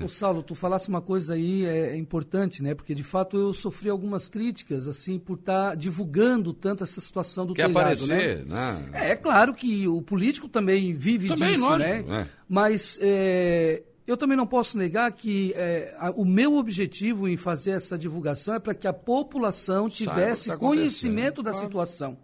Ô 0.01 0.09
Saulo, 0.09 0.43
tu 0.43 0.55
falasse 0.55 0.89
uma 0.89 1.01
coisa 1.01 1.35
aí 1.35 1.65
é, 1.65 1.91
é, 1.91 1.97
importante, 1.97 2.63
né? 2.63 2.75
Porque 2.75 2.95
de 2.95 3.03
fato 3.03 3.37
eu 3.37 3.53
sofri 3.53 3.91
algumas 3.91 4.29
críticas, 4.29 4.87
assim, 4.87 5.19
por 5.19 5.39
estar 5.39 5.71
tá 5.71 5.75
divulgando 5.75 6.53
tanto 6.53 6.85
essa 6.85 7.01
situação 7.01 7.47
do 7.47 7.55
Quer 7.55 7.67
telhado, 7.67 7.81
aparecer, 7.81 8.47
né? 8.47 8.73
né? 8.75 8.91
É, 8.93 9.11
é, 9.11 9.17
claro 9.17 9.53
que 9.53 9.89
o 9.89 10.01
político 10.01 10.49
também 10.49 10.95
vive 10.95 11.29
também, 11.29 11.55
disso, 11.55 11.65
lógico, 11.65 12.09
né? 12.09 12.23
É. 12.23 12.27
Mas 12.49 12.99
é, 13.03 13.83
eu 14.07 14.17
também 14.17 14.37
não 14.37 14.47
posso 14.47 14.79
negar 14.79 15.11
que 15.11 15.53
é, 15.57 15.97
a, 15.99 16.11
o 16.13 16.25
meu 16.25 16.55
objetivo 16.55 17.29
em 17.29 17.37
fazer 17.37 17.73
essa 17.73 17.99
divulgação 17.99 18.55
é 18.55 18.61
para 18.61 18.73
que 18.73 18.87
a 18.87 18.93
população 18.93 19.89
tivesse 19.89 20.49
tá 20.49 20.57
conhecimento 20.57 21.43
da 21.43 21.53
situação. 21.53 22.17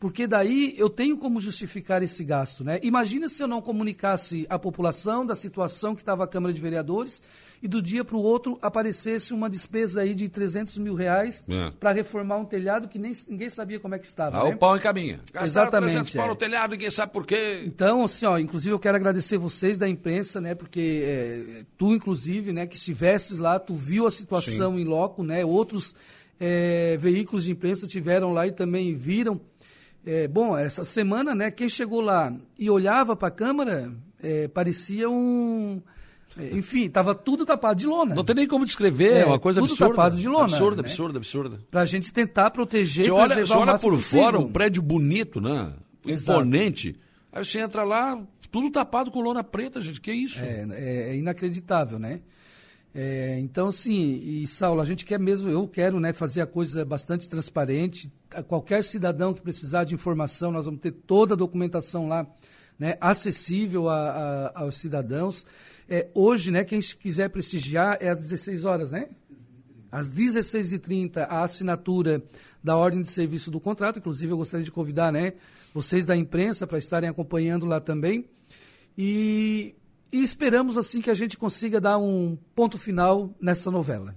Porque 0.00 0.26
daí 0.26 0.74
eu 0.78 0.88
tenho 0.88 1.18
como 1.18 1.38
justificar 1.38 2.02
esse 2.02 2.24
gasto. 2.24 2.64
Né? 2.64 2.80
Imagina 2.82 3.28
se 3.28 3.42
eu 3.42 3.46
não 3.46 3.60
comunicasse 3.60 4.46
à 4.48 4.58
população 4.58 5.26
da 5.26 5.36
situação 5.36 5.94
que 5.94 6.00
estava 6.00 6.24
a 6.24 6.26
Câmara 6.26 6.54
de 6.54 6.60
Vereadores 6.60 7.22
e 7.62 7.68
do 7.68 7.82
dia 7.82 8.02
para 8.02 8.16
o 8.16 8.22
outro 8.22 8.58
aparecesse 8.62 9.34
uma 9.34 9.50
despesa 9.50 10.00
aí 10.00 10.14
de 10.14 10.26
300 10.26 10.78
mil 10.78 10.94
reais 10.94 11.44
é. 11.46 11.70
para 11.78 11.92
reformar 11.92 12.38
um 12.38 12.46
telhado 12.46 12.88
que 12.88 12.98
nem, 12.98 13.12
ninguém 13.28 13.50
sabia 13.50 13.78
como 13.78 13.94
é 13.94 13.98
que 13.98 14.06
estava. 14.06 14.40
Ah, 14.40 14.44
né? 14.44 14.54
o 14.54 14.56
pau 14.56 14.74
em. 14.74 14.80
Gastaram 14.80 15.44
Exatamente. 15.44 15.90
300 15.90 16.14
pau 16.14 16.26
no 16.28 16.32
é. 16.32 16.36
telhado, 16.36 16.70
ninguém 16.70 16.90
sabe 16.90 17.12
por 17.12 17.26
quê. 17.26 17.62
Então, 17.66 18.04
assim, 18.04 18.24
ó, 18.24 18.38
inclusive 18.38 18.74
eu 18.74 18.78
quero 18.78 18.96
agradecer 18.96 19.36
vocês 19.36 19.76
da 19.76 19.86
imprensa, 19.86 20.40
né, 20.40 20.54
porque 20.54 21.02
é, 21.04 21.64
tu, 21.76 21.92
inclusive, 21.92 22.54
né, 22.54 22.66
que 22.66 22.76
estivesses 22.76 23.38
lá, 23.38 23.58
tu 23.58 23.74
viu 23.74 24.06
a 24.06 24.10
situação 24.10 24.76
Sim. 24.76 24.80
em 24.80 24.84
loco, 24.84 25.22
né, 25.22 25.44
outros 25.44 25.94
é, 26.40 26.96
veículos 26.96 27.44
de 27.44 27.52
imprensa 27.52 27.86
tiveram 27.86 28.32
lá 28.32 28.46
e 28.46 28.52
também 28.52 28.94
viram 28.94 29.38
é, 30.04 30.26
bom, 30.26 30.56
essa 30.56 30.84
semana, 30.84 31.34
né, 31.34 31.50
quem 31.50 31.68
chegou 31.68 32.00
lá 32.00 32.32
e 32.58 32.70
olhava 32.70 33.14
para 33.14 33.28
a 33.28 33.30
Câmara, 33.30 33.92
é, 34.22 34.48
parecia 34.48 35.08
um. 35.08 35.82
É, 36.38 36.56
enfim, 36.56 36.84
estava 36.84 37.14
tudo 37.14 37.44
tapado 37.44 37.78
de 37.78 37.86
lona. 37.86 38.14
Não 38.14 38.24
tem 38.24 38.36
nem 38.36 38.46
como 38.46 38.64
descrever, 38.64 39.18
é, 39.18 39.24
uma 39.26 39.38
coisa 39.38 39.60
tudo 39.60 39.72
absurda. 39.72 39.94
tapado 39.94 40.16
de 40.16 40.28
lona. 40.28 40.44
Absurda, 40.44 40.82
né? 40.82 40.88
absurda, 40.88 41.18
absurda. 41.18 41.60
Para 41.70 41.82
a 41.82 41.84
gente 41.84 42.12
tentar 42.12 42.50
proteger 42.50 43.06
você 43.06 43.10
olha, 43.10 43.46
você 43.46 43.52
olha 43.52 43.78
por 43.78 43.96
possível. 43.96 44.24
fora, 44.24 44.38
um 44.38 44.50
prédio 44.50 44.80
bonito, 44.80 45.40
né? 45.40 45.74
Exato. 46.06 46.40
Imponente. 46.40 46.96
Aí 47.32 47.44
você 47.44 47.60
entra 47.60 47.84
lá, 47.84 48.20
tudo 48.50 48.70
tapado 48.70 49.10
com 49.10 49.20
lona 49.20 49.44
preta, 49.44 49.80
gente. 49.80 50.00
Que 50.00 50.12
isso? 50.12 50.40
É, 50.40 50.66
é, 50.70 51.10
é 51.10 51.16
inacreditável, 51.16 51.98
né? 51.98 52.20
É, 52.92 53.38
então, 53.38 53.68
assim, 53.68 54.20
e 54.22 54.46
Saulo, 54.46 54.80
a 54.80 54.84
gente 54.84 55.04
quer 55.04 55.18
mesmo, 55.18 55.48
eu 55.48 55.66
quero 55.68 56.00
né, 56.00 56.12
fazer 56.12 56.40
a 56.40 56.46
coisa 56.46 56.84
bastante 56.84 57.28
transparente. 57.28 58.12
Qualquer 58.48 58.82
cidadão 58.82 59.32
que 59.32 59.40
precisar 59.40 59.84
de 59.84 59.94
informação, 59.94 60.50
nós 60.50 60.64
vamos 60.64 60.80
ter 60.80 60.92
toda 60.92 61.34
a 61.34 61.36
documentação 61.36 62.08
lá 62.08 62.26
né, 62.78 62.96
acessível 63.00 63.88
a, 63.88 63.94
a, 63.96 64.62
aos 64.62 64.76
cidadãos. 64.76 65.46
É, 65.88 66.08
hoje, 66.14 66.50
né, 66.50 66.64
quem 66.64 66.80
quiser 66.80 67.28
prestigiar 67.28 67.98
é 68.00 68.08
às 68.08 68.20
16 68.20 68.64
horas, 68.64 68.90
né? 68.90 69.08
Às 69.92 70.10
16h30, 70.12 71.18
a 71.28 71.42
assinatura 71.42 72.22
da 72.62 72.76
ordem 72.76 73.02
de 73.02 73.08
serviço 73.08 73.50
do 73.50 73.60
contrato. 73.60 73.98
Inclusive, 73.98 74.32
eu 74.32 74.36
gostaria 74.36 74.64
de 74.64 74.70
convidar 74.70 75.12
né, 75.12 75.34
vocês 75.74 76.06
da 76.06 76.16
imprensa 76.16 76.66
para 76.66 76.78
estarem 76.78 77.08
acompanhando 77.08 77.66
lá 77.66 77.80
também. 77.80 78.24
E 78.96 79.74
e 80.12 80.22
esperamos 80.22 80.76
assim 80.76 81.00
que 81.00 81.10
a 81.10 81.14
gente 81.14 81.36
consiga 81.36 81.80
dar 81.80 81.98
um 81.98 82.36
ponto 82.54 82.78
final 82.78 83.34
nessa 83.40 83.70
novela. 83.70 84.14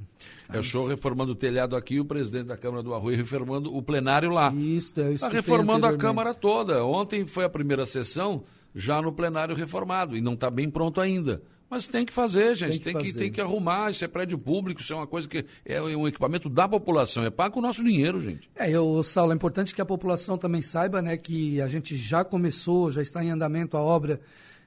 É 0.52 0.60
o 0.60 0.64
show 0.64 0.88
reformando 0.88 1.32
o 1.32 1.36
telhado 1.36 1.76
aqui, 1.76 2.00
o 2.00 2.06
presidente 2.06 2.46
da 2.46 2.58
Câmara 2.58 2.84
do 2.84 2.94
Arroio 2.94 3.18
reformando 3.18 3.76
o 3.76 3.82
plenário 3.82 4.30
lá. 4.30 4.54
Isso, 4.54 5.00
é 5.00 5.14
Está 5.14 5.30
reformando 5.30 5.86
a 5.86 5.98
Câmara 5.98 6.34
toda. 6.34 6.86
Ontem 6.86 7.26
foi 7.26 7.44
a 7.44 7.50
primeira 7.50 7.86
sessão, 7.86 8.44
já 8.76 9.02
no 9.02 9.12
plenário 9.12 9.56
reformado, 9.56 10.16
e 10.16 10.22
não 10.22 10.34
está 10.34 10.52
bem 10.52 10.70
pronto 10.70 11.02
ainda. 11.02 11.42
Mas 11.74 11.88
tem 11.88 12.06
que 12.06 12.14
fazer, 12.14 12.54
gente. 12.54 12.80
Tem 12.80 12.94
que, 12.94 13.02
tem 13.02 13.12
que, 13.12 13.18
tem 13.18 13.32
que, 13.32 13.42
arrumar. 13.42 13.90
Isso 13.90 14.06
é 14.06 14.08
prédio 14.08 14.38
público, 14.38 14.80
isso 14.80 14.94
é 14.94 14.96
uma 14.96 15.08
coisa 15.08 15.28
que 15.28 15.44
é 15.66 15.82
um 15.82 16.08
equipamento 16.08 16.48
da 16.48 16.68
população. 16.68 17.24
É 17.24 17.32
pago 17.32 17.56
com 17.56 17.60
o 17.60 17.64
nosso 17.64 17.84
dinheiro, 17.84 18.22
gente. 18.22 18.48
É, 18.56 18.70
eu, 18.70 19.02
Saulo, 19.02 19.32
é 19.32 19.36
importante 19.36 19.74
que 19.74 19.82
a 19.82 19.86
população 19.86 20.38
também 20.38 20.62
saiba 20.62 21.02
né, 21.02 21.18
que 21.18 21.60
a 21.60 21.68
gente 21.68 21.96
já 21.96 22.24
começou, 22.24 22.92
já 22.92 23.02
está 23.02 23.24
em 23.24 23.32
andamento 23.32 23.76
a 23.76 23.82
obra 23.82 24.22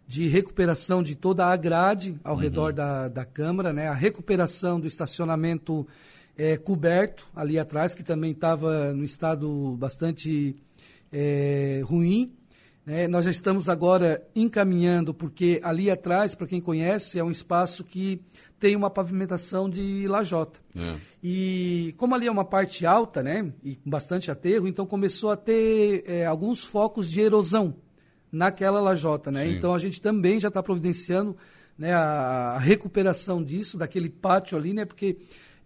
de 0.07 0.29
recuperação 0.29 1.03
de 1.03 1.17
toda 1.17 1.47
a 1.47 1.57
grade 1.57 2.19
ao 2.23 2.35
uhum. 2.35 2.41
redor 2.41 2.73
da, 2.73 3.09
da 3.09 3.25
Câmara, 3.25 3.73
né? 3.73 3.89
a 3.89 3.95
recuperação 3.95 4.79
do 4.79 4.87
estacionamento 4.87 5.87
é, 6.37 6.57
coberto 6.57 7.27
ali 7.35 7.59
atrás, 7.59 7.95
que 7.95 8.05
também 8.05 8.31
estava 8.31 8.93
no 8.93 9.03
estado 9.03 9.77
bastante 9.79 10.55
é, 11.13 11.83
ruim. 11.85 12.33
Né? 12.85 13.09
Nós 13.09 13.25
já 13.25 13.33
estamos 13.33 13.69
agora 13.69 14.23
encaminhando, 14.35 15.13
porque 15.13 15.61
ali 15.65 15.91
atrás, 15.91 16.37
para 16.37 16.47
quem 16.47 16.61
conhece, 16.61 17.19
é 17.19 17.25
um 17.25 17.31
espaço 17.31 17.83
que 17.83 18.21
tem 18.61 18.77
uma 18.77 18.89
pavimentação 18.89 19.69
de 19.69 20.07
lajota. 20.07 20.61
É. 20.79 20.95
E 21.21 21.95
como 21.97 22.15
ali 22.15 22.29
é 22.29 22.31
uma 22.31 22.45
parte 22.45 22.87
alta, 22.87 23.25
né, 23.25 23.53
e 23.65 23.75
com 23.75 23.91
bastante 23.91 24.31
aterro, 24.31 24.69
então 24.69 24.87
começou 24.87 25.31
a 25.31 25.37
ter 25.37 26.05
é, 26.07 26.25
alguns 26.25 26.63
focos 26.63 27.11
de 27.11 27.21
erosão 27.21 27.75
naquela 28.31 28.81
lajota, 28.81 29.31
né? 29.31 29.45
Sim. 29.47 29.57
Então 29.57 29.75
a 29.75 29.79
gente 29.79 30.01
também 30.01 30.41
já 30.41 30.49
está 30.49 30.63
providenciando 30.63 31.37
né, 31.79 31.93
a, 31.93 32.59
recuperação 32.59 33.43
disso, 33.43 33.79
daquele 33.79 34.09
pátio 34.09 34.57
ali, 34.57 34.73
né? 34.73 34.85
Porque 34.85 35.17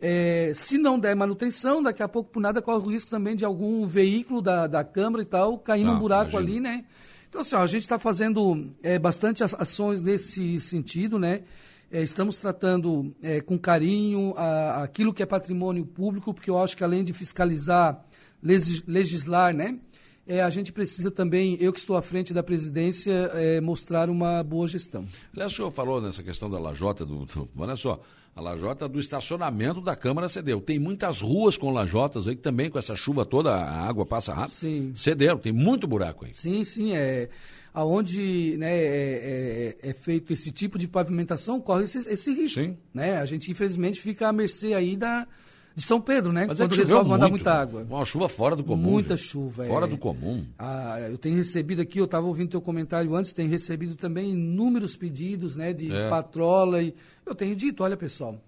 é, 0.00 0.52
se 0.54 0.78
não 0.78 0.98
der 0.98 1.14
manutenção, 1.14 1.82
daqui 1.82 2.02
a 2.02 2.08
pouco 2.08 2.30
por 2.30 2.40
nada 2.40 2.62
corre 2.62 2.84
o 2.84 2.90
risco 2.90 3.10
também 3.10 3.36
de 3.36 3.44
algum 3.44 3.86
veículo 3.86 4.40
da, 4.40 4.66
da 4.66 4.82
Câmara 4.82 5.22
e 5.22 5.26
tal 5.26 5.58
cair 5.58 5.84
num 5.84 5.96
ah, 5.96 5.98
buraco 5.98 6.36
ali, 6.36 6.60
né? 6.60 6.84
Então, 7.28 7.42
assim, 7.42 7.54
ó, 7.54 7.62
a 7.62 7.66
gente 7.66 7.82
está 7.82 7.98
fazendo 7.98 8.72
é, 8.82 8.98
bastante 8.98 9.44
ações 9.44 10.02
nesse 10.02 10.58
sentido, 10.58 11.18
né? 11.18 11.42
É, 11.88 12.02
estamos 12.02 12.38
tratando 12.38 13.14
é, 13.22 13.40
com 13.40 13.58
carinho 13.58 14.34
a, 14.36 14.82
aquilo 14.82 15.14
que 15.14 15.22
é 15.22 15.26
patrimônio 15.26 15.86
público, 15.86 16.34
porque 16.34 16.50
eu 16.50 16.58
acho 16.60 16.76
que 16.76 16.82
além 16.82 17.04
de 17.04 17.12
fiscalizar, 17.12 18.04
legislar, 18.42 19.54
né? 19.54 19.78
É, 20.30 20.42
a 20.42 20.48
gente 20.48 20.72
precisa 20.72 21.10
também, 21.10 21.56
eu 21.60 21.72
que 21.72 21.80
estou 21.80 21.96
à 21.96 22.02
frente 22.02 22.32
da 22.32 22.40
presidência, 22.40 23.12
é, 23.34 23.60
mostrar 23.60 24.08
uma 24.08 24.44
boa 24.44 24.68
gestão. 24.68 25.04
Aliás, 25.34 25.52
o 25.52 25.56
senhor 25.56 25.70
falou 25.72 26.00
nessa 26.00 26.22
questão 26.22 26.48
da 26.48 26.56
lajota, 26.56 27.04
do, 27.04 27.24
do, 27.24 27.48
olha 27.58 27.74
só, 27.74 28.00
a 28.36 28.40
lajota 28.40 28.88
do 28.88 29.00
estacionamento 29.00 29.80
da 29.80 29.96
Câmara 29.96 30.28
cedeu. 30.28 30.60
Tem 30.60 30.78
muitas 30.78 31.20
ruas 31.20 31.56
com 31.56 31.72
lajotas 31.72 32.28
aí 32.28 32.36
que 32.36 32.42
também, 32.42 32.70
com 32.70 32.78
essa 32.78 32.94
chuva 32.94 33.26
toda, 33.26 33.50
a 33.52 33.88
água 33.88 34.06
passa 34.06 34.32
rápido. 34.32 34.52
Sim. 34.52 34.92
Cederam, 34.94 35.36
tem 35.36 35.52
muito 35.52 35.88
buraco 35.88 36.24
aí. 36.24 36.32
Sim, 36.32 36.62
sim, 36.62 36.94
é 36.94 37.28
aonde 37.74 38.56
né, 38.56 38.72
é, 38.72 39.76
é, 39.82 39.90
é, 39.90 39.92
feito 39.92 40.32
esse 40.32 40.52
tipo 40.52 40.78
de 40.78 40.86
pavimentação, 40.86 41.60
corre 41.60 41.84
esse, 41.84 41.98
esse 42.08 42.32
risco. 42.32 42.60
Sim. 42.60 42.76
Né? 42.94 43.16
A 43.18 43.26
gente, 43.26 43.50
infelizmente, 43.50 44.00
fica 44.00 44.28
à 44.28 44.32
mercê 44.32 44.74
aí 44.74 44.96
da, 44.96 45.26
de 45.74 45.82
São 45.82 46.00
Pedro, 46.00 46.32
né? 46.32 46.46
Mas 46.46 46.60
é 46.60 46.64
Quando 46.64 46.74
é 46.74 46.78
resolve 46.78 47.08
mandar 47.08 47.28
muita 47.28 47.52
água. 47.52 47.86
Uma 47.88 48.04
chuva 48.04 48.28
fora 48.28 48.56
do 48.56 48.64
comum. 48.64 48.90
Muita 48.90 49.16
gente. 49.16 49.28
chuva, 49.28 49.64
Fora 49.64 49.86
é. 49.86 49.88
do 49.88 49.96
comum. 49.96 50.46
Ah, 50.58 50.98
eu 51.10 51.16
tenho 51.16 51.36
recebido 51.36 51.80
aqui, 51.80 51.98
eu 51.98 52.04
estava 52.04 52.26
ouvindo 52.26 52.50
teu 52.50 52.60
comentário 52.60 53.14
antes, 53.14 53.32
tenho 53.32 53.48
recebido 53.48 53.94
também 53.94 54.32
inúmeros 54.32 54.96
pedidos, 54.96 55.56
né? 55.56 55.72
De 55.72 55.92
é. 55.92 56.08
patrola 56.08 56.82
e... 56.82 56.94
Eu 57.24 57.34
tenho 57.34 57.54
dito, 57.54 57.84
olha 57.84 57.96
pessoal, 57.96 58.40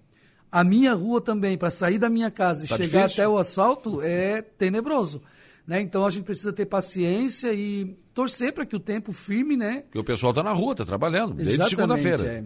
a 0.51 0.63
minha 0.63 0.93
rua 0.93 1.21
também, 1.21 1.57
para 1.57 1.71
sair 1.71 1.99
da 1.99 2.11
minha 2.11 2.31
casa 2.31 2.65
e 2.65 2.69
tá 2.69 2.77
chegar 2.77 3.07
difícil. 3.07 3.23
até 3.23 3.29
o 3.29 3.39
asfalto, 3.39 4.03
é 4.03 4.43
tenebroso. 4.43 5.23
Né? 5.67 5.81
Então 5.81 6.05
a 6.05 6.11
gente 6.11 6.25
precisa 6.25 6.53
ter 6.53 6.67
paciência 6.67 7.55
e 7.55 7.97
torcer 8.13 8.53
para 8.53 8.67
que 8.67 8.77
o 8.77 8.81
tempo 8.81 9.13
firme, 9.13 9.57
né? 9.57 9.83
Porque 9.83 9.99
o 9.99 10.05
pessoal 10.05 10.33
está 10.33 10.43
na 10.43 10.53
rua, 10.53 10.73
está 10.73 10.85
trabalhando, 10.85 11.35
desde 11.35 11.69
segunda-feira. 11.69 12.27
É. 12.27 12.45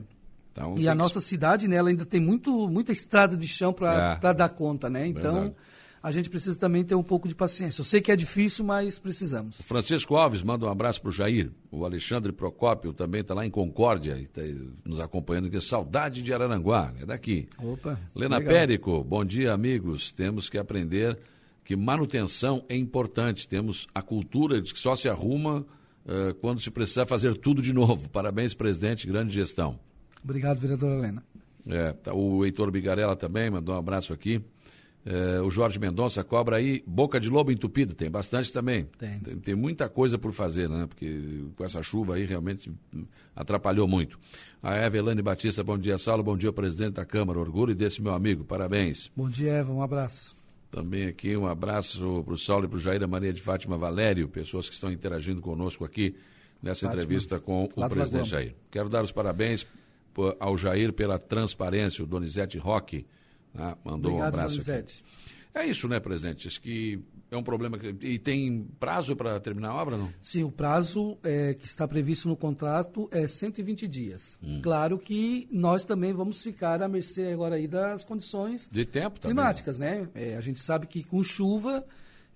Então, 0.57 0.75
e 0.79 0.89
a 0.89 0.93
que... 0.93 0.99
nossa 0.99 1.21
cidade, 1.21 1.69
né, 1.69 1.77
ela 1.77 1.91
ainda 1.91 2.07
tem 2.07 2.21
muito, 2.21 2.67
muita 2.69 2.91
estrada 2.91 3.37
de 3.37 3.47
chão 3.47 3.73
para 3.73 4.19
é. 4.23 4.35
dar 4.35 4.49
conta, 4.49 4.89
né? 4.89 5.07
Então, 5.07 5.35
Verdade. 5.35 5.55
a 6.03 6.11
gente 6.11 6.31
precisa 6.31 6.59
também 6.59 6.83
ter 6.83 6.95
um 6.95 7.03
pouco 7.03 7.29
de 7.29 7.35
paciência. 7.35 7.83
Eu 7.83 7.85
sei 7.85 8.01
que 8.01 8.11
é 8.11 8.17
difícil, 8.17 8.65
mas 8.65 8.99
precisamos. 8.99 9.61
Francisco 9.61 10.17
Alves 10.17 10.43
manda 10.43 10.65
um 10.65 10.71
abraço 10.71 11.03
para 11.03 11.11
o 11.11 11.13
Jair. 11.13 11.53
O 11.71 11.85
Alexandre 11.85 12.33
Procópio 12.33 12.95
também 12.95 13.21
está 13.21 13.35
lá 13.35 13.45
em 13.45 13.51
Concórdia, 13.51 14.19
está 14.19 14.41
nos 14.83 14.99
acompanhando 14.99 15.49
aqui. 15.49 15.61
Saudade 15.61 16.23
de 16.23 16.33
Araranguá, 16.33 16.95
é 16.99 17.05
daqui. 17.05 17.49
Opa. 17.63 18.01
Lena 18.15 18.39
legal. 18.39 18.55
Périco, 18.55 19.05
bom 19.05 19.25
dia, 19.25 19.53
amigos. 19.53 20.11
Temos 20.11 20.49
que 20.49 20.57
aprender 20.57 21.19
que 21.63 21.77
manutenção 21.77 22.65
é 22.67 22.77
importante. 22.77 23.47
Temos 23.47 23.87
a 23.95 24.01
cultura 24.01 24.63
de 24.63 24.73
que 24.73 24.79
só 24.79 24.95
se 24.95 25.09
arruma 25.09 25.67
uh, 26.07 26.35
quando 26.41 26.61
se 26.61 26.71
precisar 26.71 27.05
fazer 27.05 27.37
tudo 27.37 27.61
de 27.61 27.75
novo. 27.75 28.09
Parabéns, 28.09 28.55
presidente, 28.55 29.07
grande 29.07 29.35
gestão. 29.35 29.79
Obrigado, 30.27 30.59
vereadora 30.59 30.95
Helena. 30.97 31.23
É, 31.69 31.93
tá, 31.93 32.13
o 32.13 32.45
Heitor 32.45 32.69
Bigarella 32.73 33.15
também 33.15 33.49
mandou 33.49 33.77
um 33.77 33.79
abraço 33.79 34.13
aqui. 34.13 34.43
É, 35.05 35.41
o 35.41 35.49
Jorge 35.49 35.79
Mendonça 35.79 36.25
cobra 36.25 36.57
aí 36.57 36.83
boca 36.85 37.21
de 37.21 37.31
lobo 37.31 37.53
entupido, 37.53 37.95
tem 37.95 38.11
bastante 38.11 38.53
também. 38.53 38.87
Tem. 38.99 39.21
tem. 39.21 39.37
tem. 39.39 39.55
muita 39.55 39.89
coisa 39.89 40.19
por 40.19 40.33
fazer, 40.33 40.69
né? 40.69 40.85
Porque 40.89 41.45
com 41.55 41.65
essa 41.65 41.81
chuva 41.81 42.17
aí 42.17 42.25
realmente 42.25 42.73
atrapalhou 43.37 43.87
muito. 43.87 44.19
A 44.61 44.77
Evelane 44.85 45.23
Batista, 45.23 45.63
bom 45.63 45.79
dia, 45.79 45.97
Saulo, 45.97 46.25
bom 46.25 46.37
dia, 46.37 46.53
presidente 46.53 46.95
da 46.95 47.05
Câmara. 47.05 47.39
Orgulho 47.39 47.73
desse 47.73 48.03
meu 48.03 48.15
amigo, 48.15 48.45
parabéns. 48.45 49.13
Bom 49.15 49.31
dia, 49.31 49.53
Eva, 49.53 49.73
um 49.73 49.81
abraço. 49.81 50.37
Também 50.73 51.07
aqui 51.07 51.37
um 51.37 51.47
abraço 51.47 52.25
para 52.25 52.35
o 52.35 52.37
Saulo 52.37 52.65
e 52.65 52.69
para 52.69 52.79
o 52.79 52.81
Jair 52.81 53.09
Maria 53.09 53.33
de 53.33 53.41
Fátima 53.41 53.79
Valério, 53.79 54.27
pessoas 54.27 54.69
que 54.69 54.75
estão 54.75 54.91
interagindo 54.91 55.41
conosco 55.41 55.85
aqui 55.85 56.17
nessa 56.61 56.89
Fátima, 56.89 57.05
entrevista 57.05 57.39
com 57.39 57.69
o 57.77 57.89
presidente 57.89 58.29
Jair. 58.29 58.57
Quero 58.73 58.89
dar 58.89 59.05
os 59.05 59.13
parabéns 59.13 59.65
ao 60.39 60.57
Jair 60.57 60.93
pela 60.93 61.19
transparência, 61.19 62.03
o 62.03 62.07
Donizete 62.07 62.59
Roque 62.59 63.07
né, 63.55 63.77
mandou 63.85 64.13
Obrigado, 64.13 64.25
um 64.25 64.29
abraço. 64.29 64.55
Donizete. 64.55 65.03
Aqui. 65.03 65.27
É 65.57 65.67
isso, 65.67 65.89
né, 65.89 65.99
presidente? 65.99 66.47
Acho 66.47 66.61
que 66.61 67.01
é 67.31 67.37
um 67.37 67.43
problema. 67.43 67.79
Que... 67.79 67.97
E 68.03 68.19
tem 68.19 68.69
prazo 68.79 69.17
para 69.17 69.41
terminar 69.41 69.71
a 69.71 69.75
obra, 69.75 69.97
não? 69.97 70.13
Sim, 70.21 70.45
o 70.45 70.53
prazo 70.53 71.17
é, 71.25 71.55
que 71.55 71.65
está 71.65 71.89
previsto 71.89 72.29
no 72.29 72.37
contrato 72.37 73.09
é 73.11 73.27
120 73.27 73.89
dias. 73.89 74.39
Hum. 74.43 74.61
Claro 74.63 74.99
que 74.99 75.49
nós 75.51 75.83
também 75.83 76.13
vamos 76.13 76.43
ficar 76.43 76.83
à 76.83 76.89
mercê 76.89 77.29
agora 77.29 77.55
aí 77.55 77.67
das 77.67 78.05
condições 78.05 78.69
de 78.71 78.85
tempo 78.85 79.19
climáticas, 79.19 79.79
também. 79.79 80.03
né? 80.03 80.09
É, 80.15 80.37
a 80.37 80.43
gente 80.43 80.61
sabe 80.61 80.87
que 80.87 81.03
com 81.03 81.23
chuva 81.23 81.87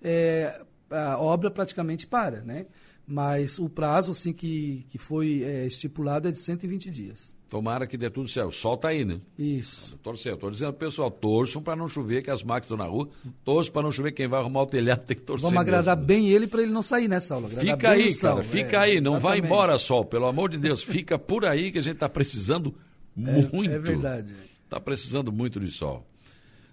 é, 0.00 0.62
a 0.88 1.18
obra 1.18 1.50
praticamente 1.50 2.06
para, 2.06 2.40
né? 2.40 2.64
Mas 3.06 3.58
o 3.58 3.68
prazo 3.68 4.12
assim 4.12 4.32
que, 4.32 4.87
que 4.88 4.96
foi 4.96 5.42
é, 5.42 5.66
estipulado 5.66 6.26
é 6.26 6.30
de 6.30 6.38
120 6.38 6.90
dias. 6.90 7.34
Tomara 7.50 7.85
que 7.85 7.99
dê 7.99 8.09
tudo 8.09 8.28
certo. 8.28 8.50
O 8.50 8.52
sol 8.52 8.76
está 8.76 8.90
aí, 8.90 9.04
né? 9.04 9.21
Isso. 9.37 9.99
Torcer. 9.99 10.35
Estou 10.35 10.52
dizendo, 10.52 10.73
pessoal, 10.73 11.11
torçam 11.11 11.61
para 11.61 11.75
não 11.75 11.88
chover, 11.88 12.23
que 12.23 12.30
as 12.30 12.45
máquinas 12.45 12.71
estão 12.71 12.76
na 12.76 12.85
rua. 12.85 13.09
Torçam 13.45 13.73
para 13.73 13.83
não 13.83 13.90
chover, 13.90 14.12
quem 14.12 14.28
vai 14.28 14.38
arrumar 14.38 14.62
o 14.62 14.66
telhado 14.66 15.04
tem 15.04 15.16
que 15.16 15.25
torcer. 15.25 15.42
Vamos 15.42 15.61
agradar 15.61 15.97
mesmo, 15.97 16.07
bem 16.07 16.28
ele 16.28 16.47
para 16.47 16.62
ele 16.62 16.71
não 16.71 16.80
sair, 16.80 17.09
né, 17.09 17.19
Saulo? 17.19 17.47
Agradar 17.47 17.75
fica 17.75 17.90
aí, 17.90 18.14
cara, 18.14 18.42
fica 18.45 18.76
é, 18.76 18.78
aí. 18.78 19.00
Não 19.00 19.16
exatamente. 19.16 19.23
vai 19.23 19.38
embora, 19.38 19.78
Sol, 19.78 20.04
pelo 20.04 20.26
amor 20.26 20.49
de 20.49 20.59
Deus. 20.59 20.80
Fica 20.80 21.19
por 21.19 21.45
aí 21.45 21.73
que 21.73 21.78
a 21.78 21.83
gente 21.83 21.95
está 21.95 22.09
precisando 22.09 22.73
muito. 23.16 23.73
É, 23.73 23.75
é 23.75 23.78
verdade. 23.80 24.33
Está 24.62 24.78
precisando 24.78 25.33
muito 25.33 25.59
de 25.59 25.73
sol. 25.73 26.07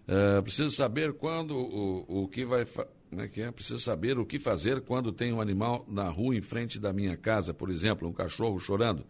Uh, 0.08 0.44
preciso 0.44 0.70
saber 0.70 1.14
quando 1.14 1.56
o, 1.58 2.24
o 2.24 2.28
que 2.28 2.46
vai. 2.46 2.66
Como 3.10 3.22
é 3.22 3.28
que 3.28 3.42
é? 3.42 3.52
Preciso 3.52 3.80
saber 3.80 4.20
o 4.20 4.26
que 4.28 4.38
fazer 4.38 4.82
quando 4.82 5.12
tem 5.12 5.34
um 5.34 5.42
animal 5.42 5.84
na 5.88 6.08
rua 6.08 6.36
em 6.36 6.42
frente 6.42 6.80
da 6.80 6.94
minha 6.94 7.18
casa, 7.18 7.52
por 7.52 7.72
exemplo, 7.72 8.08
um 8.08 8.14
cachorro 8.14 8.60
chorando 8.60 9.04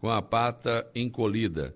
com 0.00 0.08
a 0.10 0.20
pata 0.20 0.88
encolhida. 0.94 1.74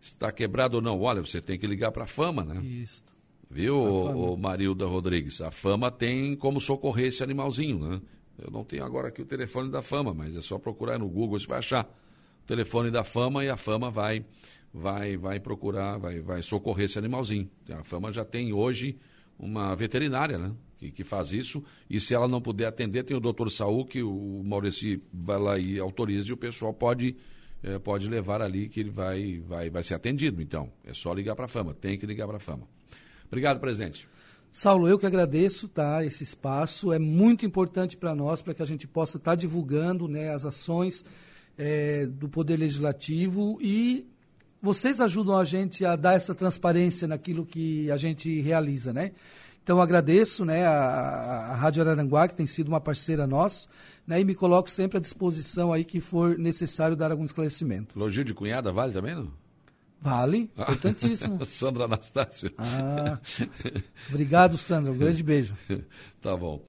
Está 0.00 0.32
quebrado 0.32 0.76
ou 0.76 0.82
não? 0.82 1.00
Olha, 1.00 1.20
você 1.20 1.40
tem 1.40 1.58
que 1.58 1.66
ligar 1.66 1.92
para 1.92 2.04
a 2.04 2.08
fama, 2.08 2.44
né? 2.44 2.60
Isso. 2.64 3.04
Viu, 3.48 3.76
o, 3.76 4.32
o 4.32 4.36
Marilda 4.36 4.86
Rodrigues? 4.86 5.40
A 5.40 5.50
fama 5.50 5.90
tem 5.90 6.34
como 6.34 6.60
socorrer 6.60 7.06
esse 7.06 7.22
animalzinho, 7.22 7.78
né? 7.78 8.00
Eu 8.38 8.50
não 8.50 8.64
tenho 8.64 8.84
agora 8.84 9.08
aqui 9.08 9.22
o 9.22 9.26
telefone 9.26 9.70
da 9.70 9.82
fama, 9.82 10.14
mas 10.14 10.34
é 10.34 10.40
só 10.40 10.58
procurar 10.58 10.98
no 10.98 11.08
Google, 11.08 11.38
você 11.38 11.46
vai 11.46 11.58
achar 11.58 11.84
o 12.42 12.46
telefone 12.46 12.90
da 12.90 13.04
fama 13.04 13.44
e 13.44 13.48
a 13.48 13.56
fama 13.56 13.90
vai 13.90 14.24
vai 14.72 15.16
vai 15.16 15.38
procurar, 15.38 15.98
vai 15.98 16.20
vai 16.20 16.42
socorrer 16.42 16.86
esse 16.86 16.98
animalzinho. 16.98 17.48
A 17.70 17.84
fama 17.84 18.10
já 18.10 18.24
tem 18.24 18.52
hoje 18.52 18.98
uma 19.38 19.74
veterinária, 19.74 20.38
né? 20.38 20.54
Que, 20.78 20.90
que 20.90 21.04
faz 21.04 21.32
isso, 21.32 21.62
e 21.88 22.00
se 22.00 22.14
ela 22.14 22.26
não 22.26 22.40
puder 22.40 22.66
atender, 22.66 23.04
tem 23.04 23.16
o 23.16 23.20
doutor 23.20 23.50
Saúl, 23.50 23.86
que 23.86 24.02
o 24.02 24.42
Maurício 24.42 25.00
vai 25.12 25.38
lá 25.38 25.58
e 25.58 25.78
autoriza, 25.78 26.30
e 26.30 26.32
o 26.32 26.36
pessoal 26.36 26.74
pode 26.74 27.14
é, 27.62 27.78
pode 27.78 28.08
levar 28.08 28.42
ali 28.42 28.68
que 28.68 28.80
ele 28.80 28.90
vai, 28.90 29.40
vai, 29.46 29.70
vai 29.70 29.82
ser 29.82 29.94
atendido. 29.94 30.42
Então, 30.42 30.70
é 30.84 30.92
só 30.92 31.12
ligar 31.12 31.36
para 31.36 31.44
a 31.44 31.48
Fama, 31.48 31.74
tem 31.74 31.98
que 31.98 32.06
ligar 32.06 32.26
para 32.26 32.36
a 32.36 32.40
Fama. 32.40 32.66
Obrigado, 33.26 33.60
presidente. 33.60 34.08
Saulo, 34.50 34.86
eu 34.86 34.98
que 34.98 35.06
agradeço 35.06 35.66
tá, 35.66 36.04
esse 36.04 36.22
espaço. 36.22 36.92
É 36.92 36.98
muito 36.98 37.46
importante 37.46 37.96
para 37.96 38.14
nós, 38.14 38.42
para 38.42 38.52
que 38.52 38.62
a 38.62 38.66
gente 38.66 38.86
possa 38.86 39.16
estar 39.16 39.30
tá 39.30 39.34
divulgando 39.34 40.06
né, 40.06 40.30
as 40.34 40.44
ações 40.44 41.04
é, 41.56 42.06
do 42.06 42.28
Poder 42.28 42.58
Legislativo 42.58 43.58
e 43.62 44.06
vocês 44.60 45.00
ajudam 45.00 45.36
a 45.36 45.44
gente 45.44 45.84
a 45.84 45.96
dar 45.96 46.14
essa 46.14 46.34
transparência 46.34 47.08
naquilo 47.08 47.44
que 47.44 47.90
a 47.90 47.96
gente 47.96 48.40
realiza, 48.40 48.92
né? 48.92 49.12
Então 49.62 49.80
agradeço 49.80 50.44
né, 50.44 50.66
a, 50.66 50.72
a 50.72 51.54
Rádio 51.54 51.82
Araranguá, 51.82 52.26
que 52.26 52.34
tem 52.34 52.46
sido 52.46 52.68
uma 52.68 52.80
parceira 52.80 53.26
nossa, 53.26 53.68
né, 54.06 54.20
e 54.20 54.24
me 54.24 54.34
coloco 54.34 54.68
sempre 54.70 54.98
à 54.98 55.00
disposição 55.00 55.72
aí 55.72 55.84
que 55.84 56.00
for 56.00 56.36
necessário 56.36 56.96
dar 56.96 57.12
algum 57.12 57.24
esclarecimento. 57.24 57.96
Elogio 57.96 58.24
de 58.24 58.34
cunhada 58.34 58.72
vale 58.72 58.92
também, 58.92 59.14
não? 59.14 59.30
Vale, 60.00 60.50
importantíssimo. 60.58 61.42
Sandra 61.46 61.84
Anastácio. 61.84 62.50
Ah, 62.58 63.20
obrigado, 64.10 64.56
Sandra. 64.56 64.92
Um 64.92 64.98
grande 64.98 65.22
beijo. 65.22 65.56
tá 66.20 66.36
bom. 66.36 66.60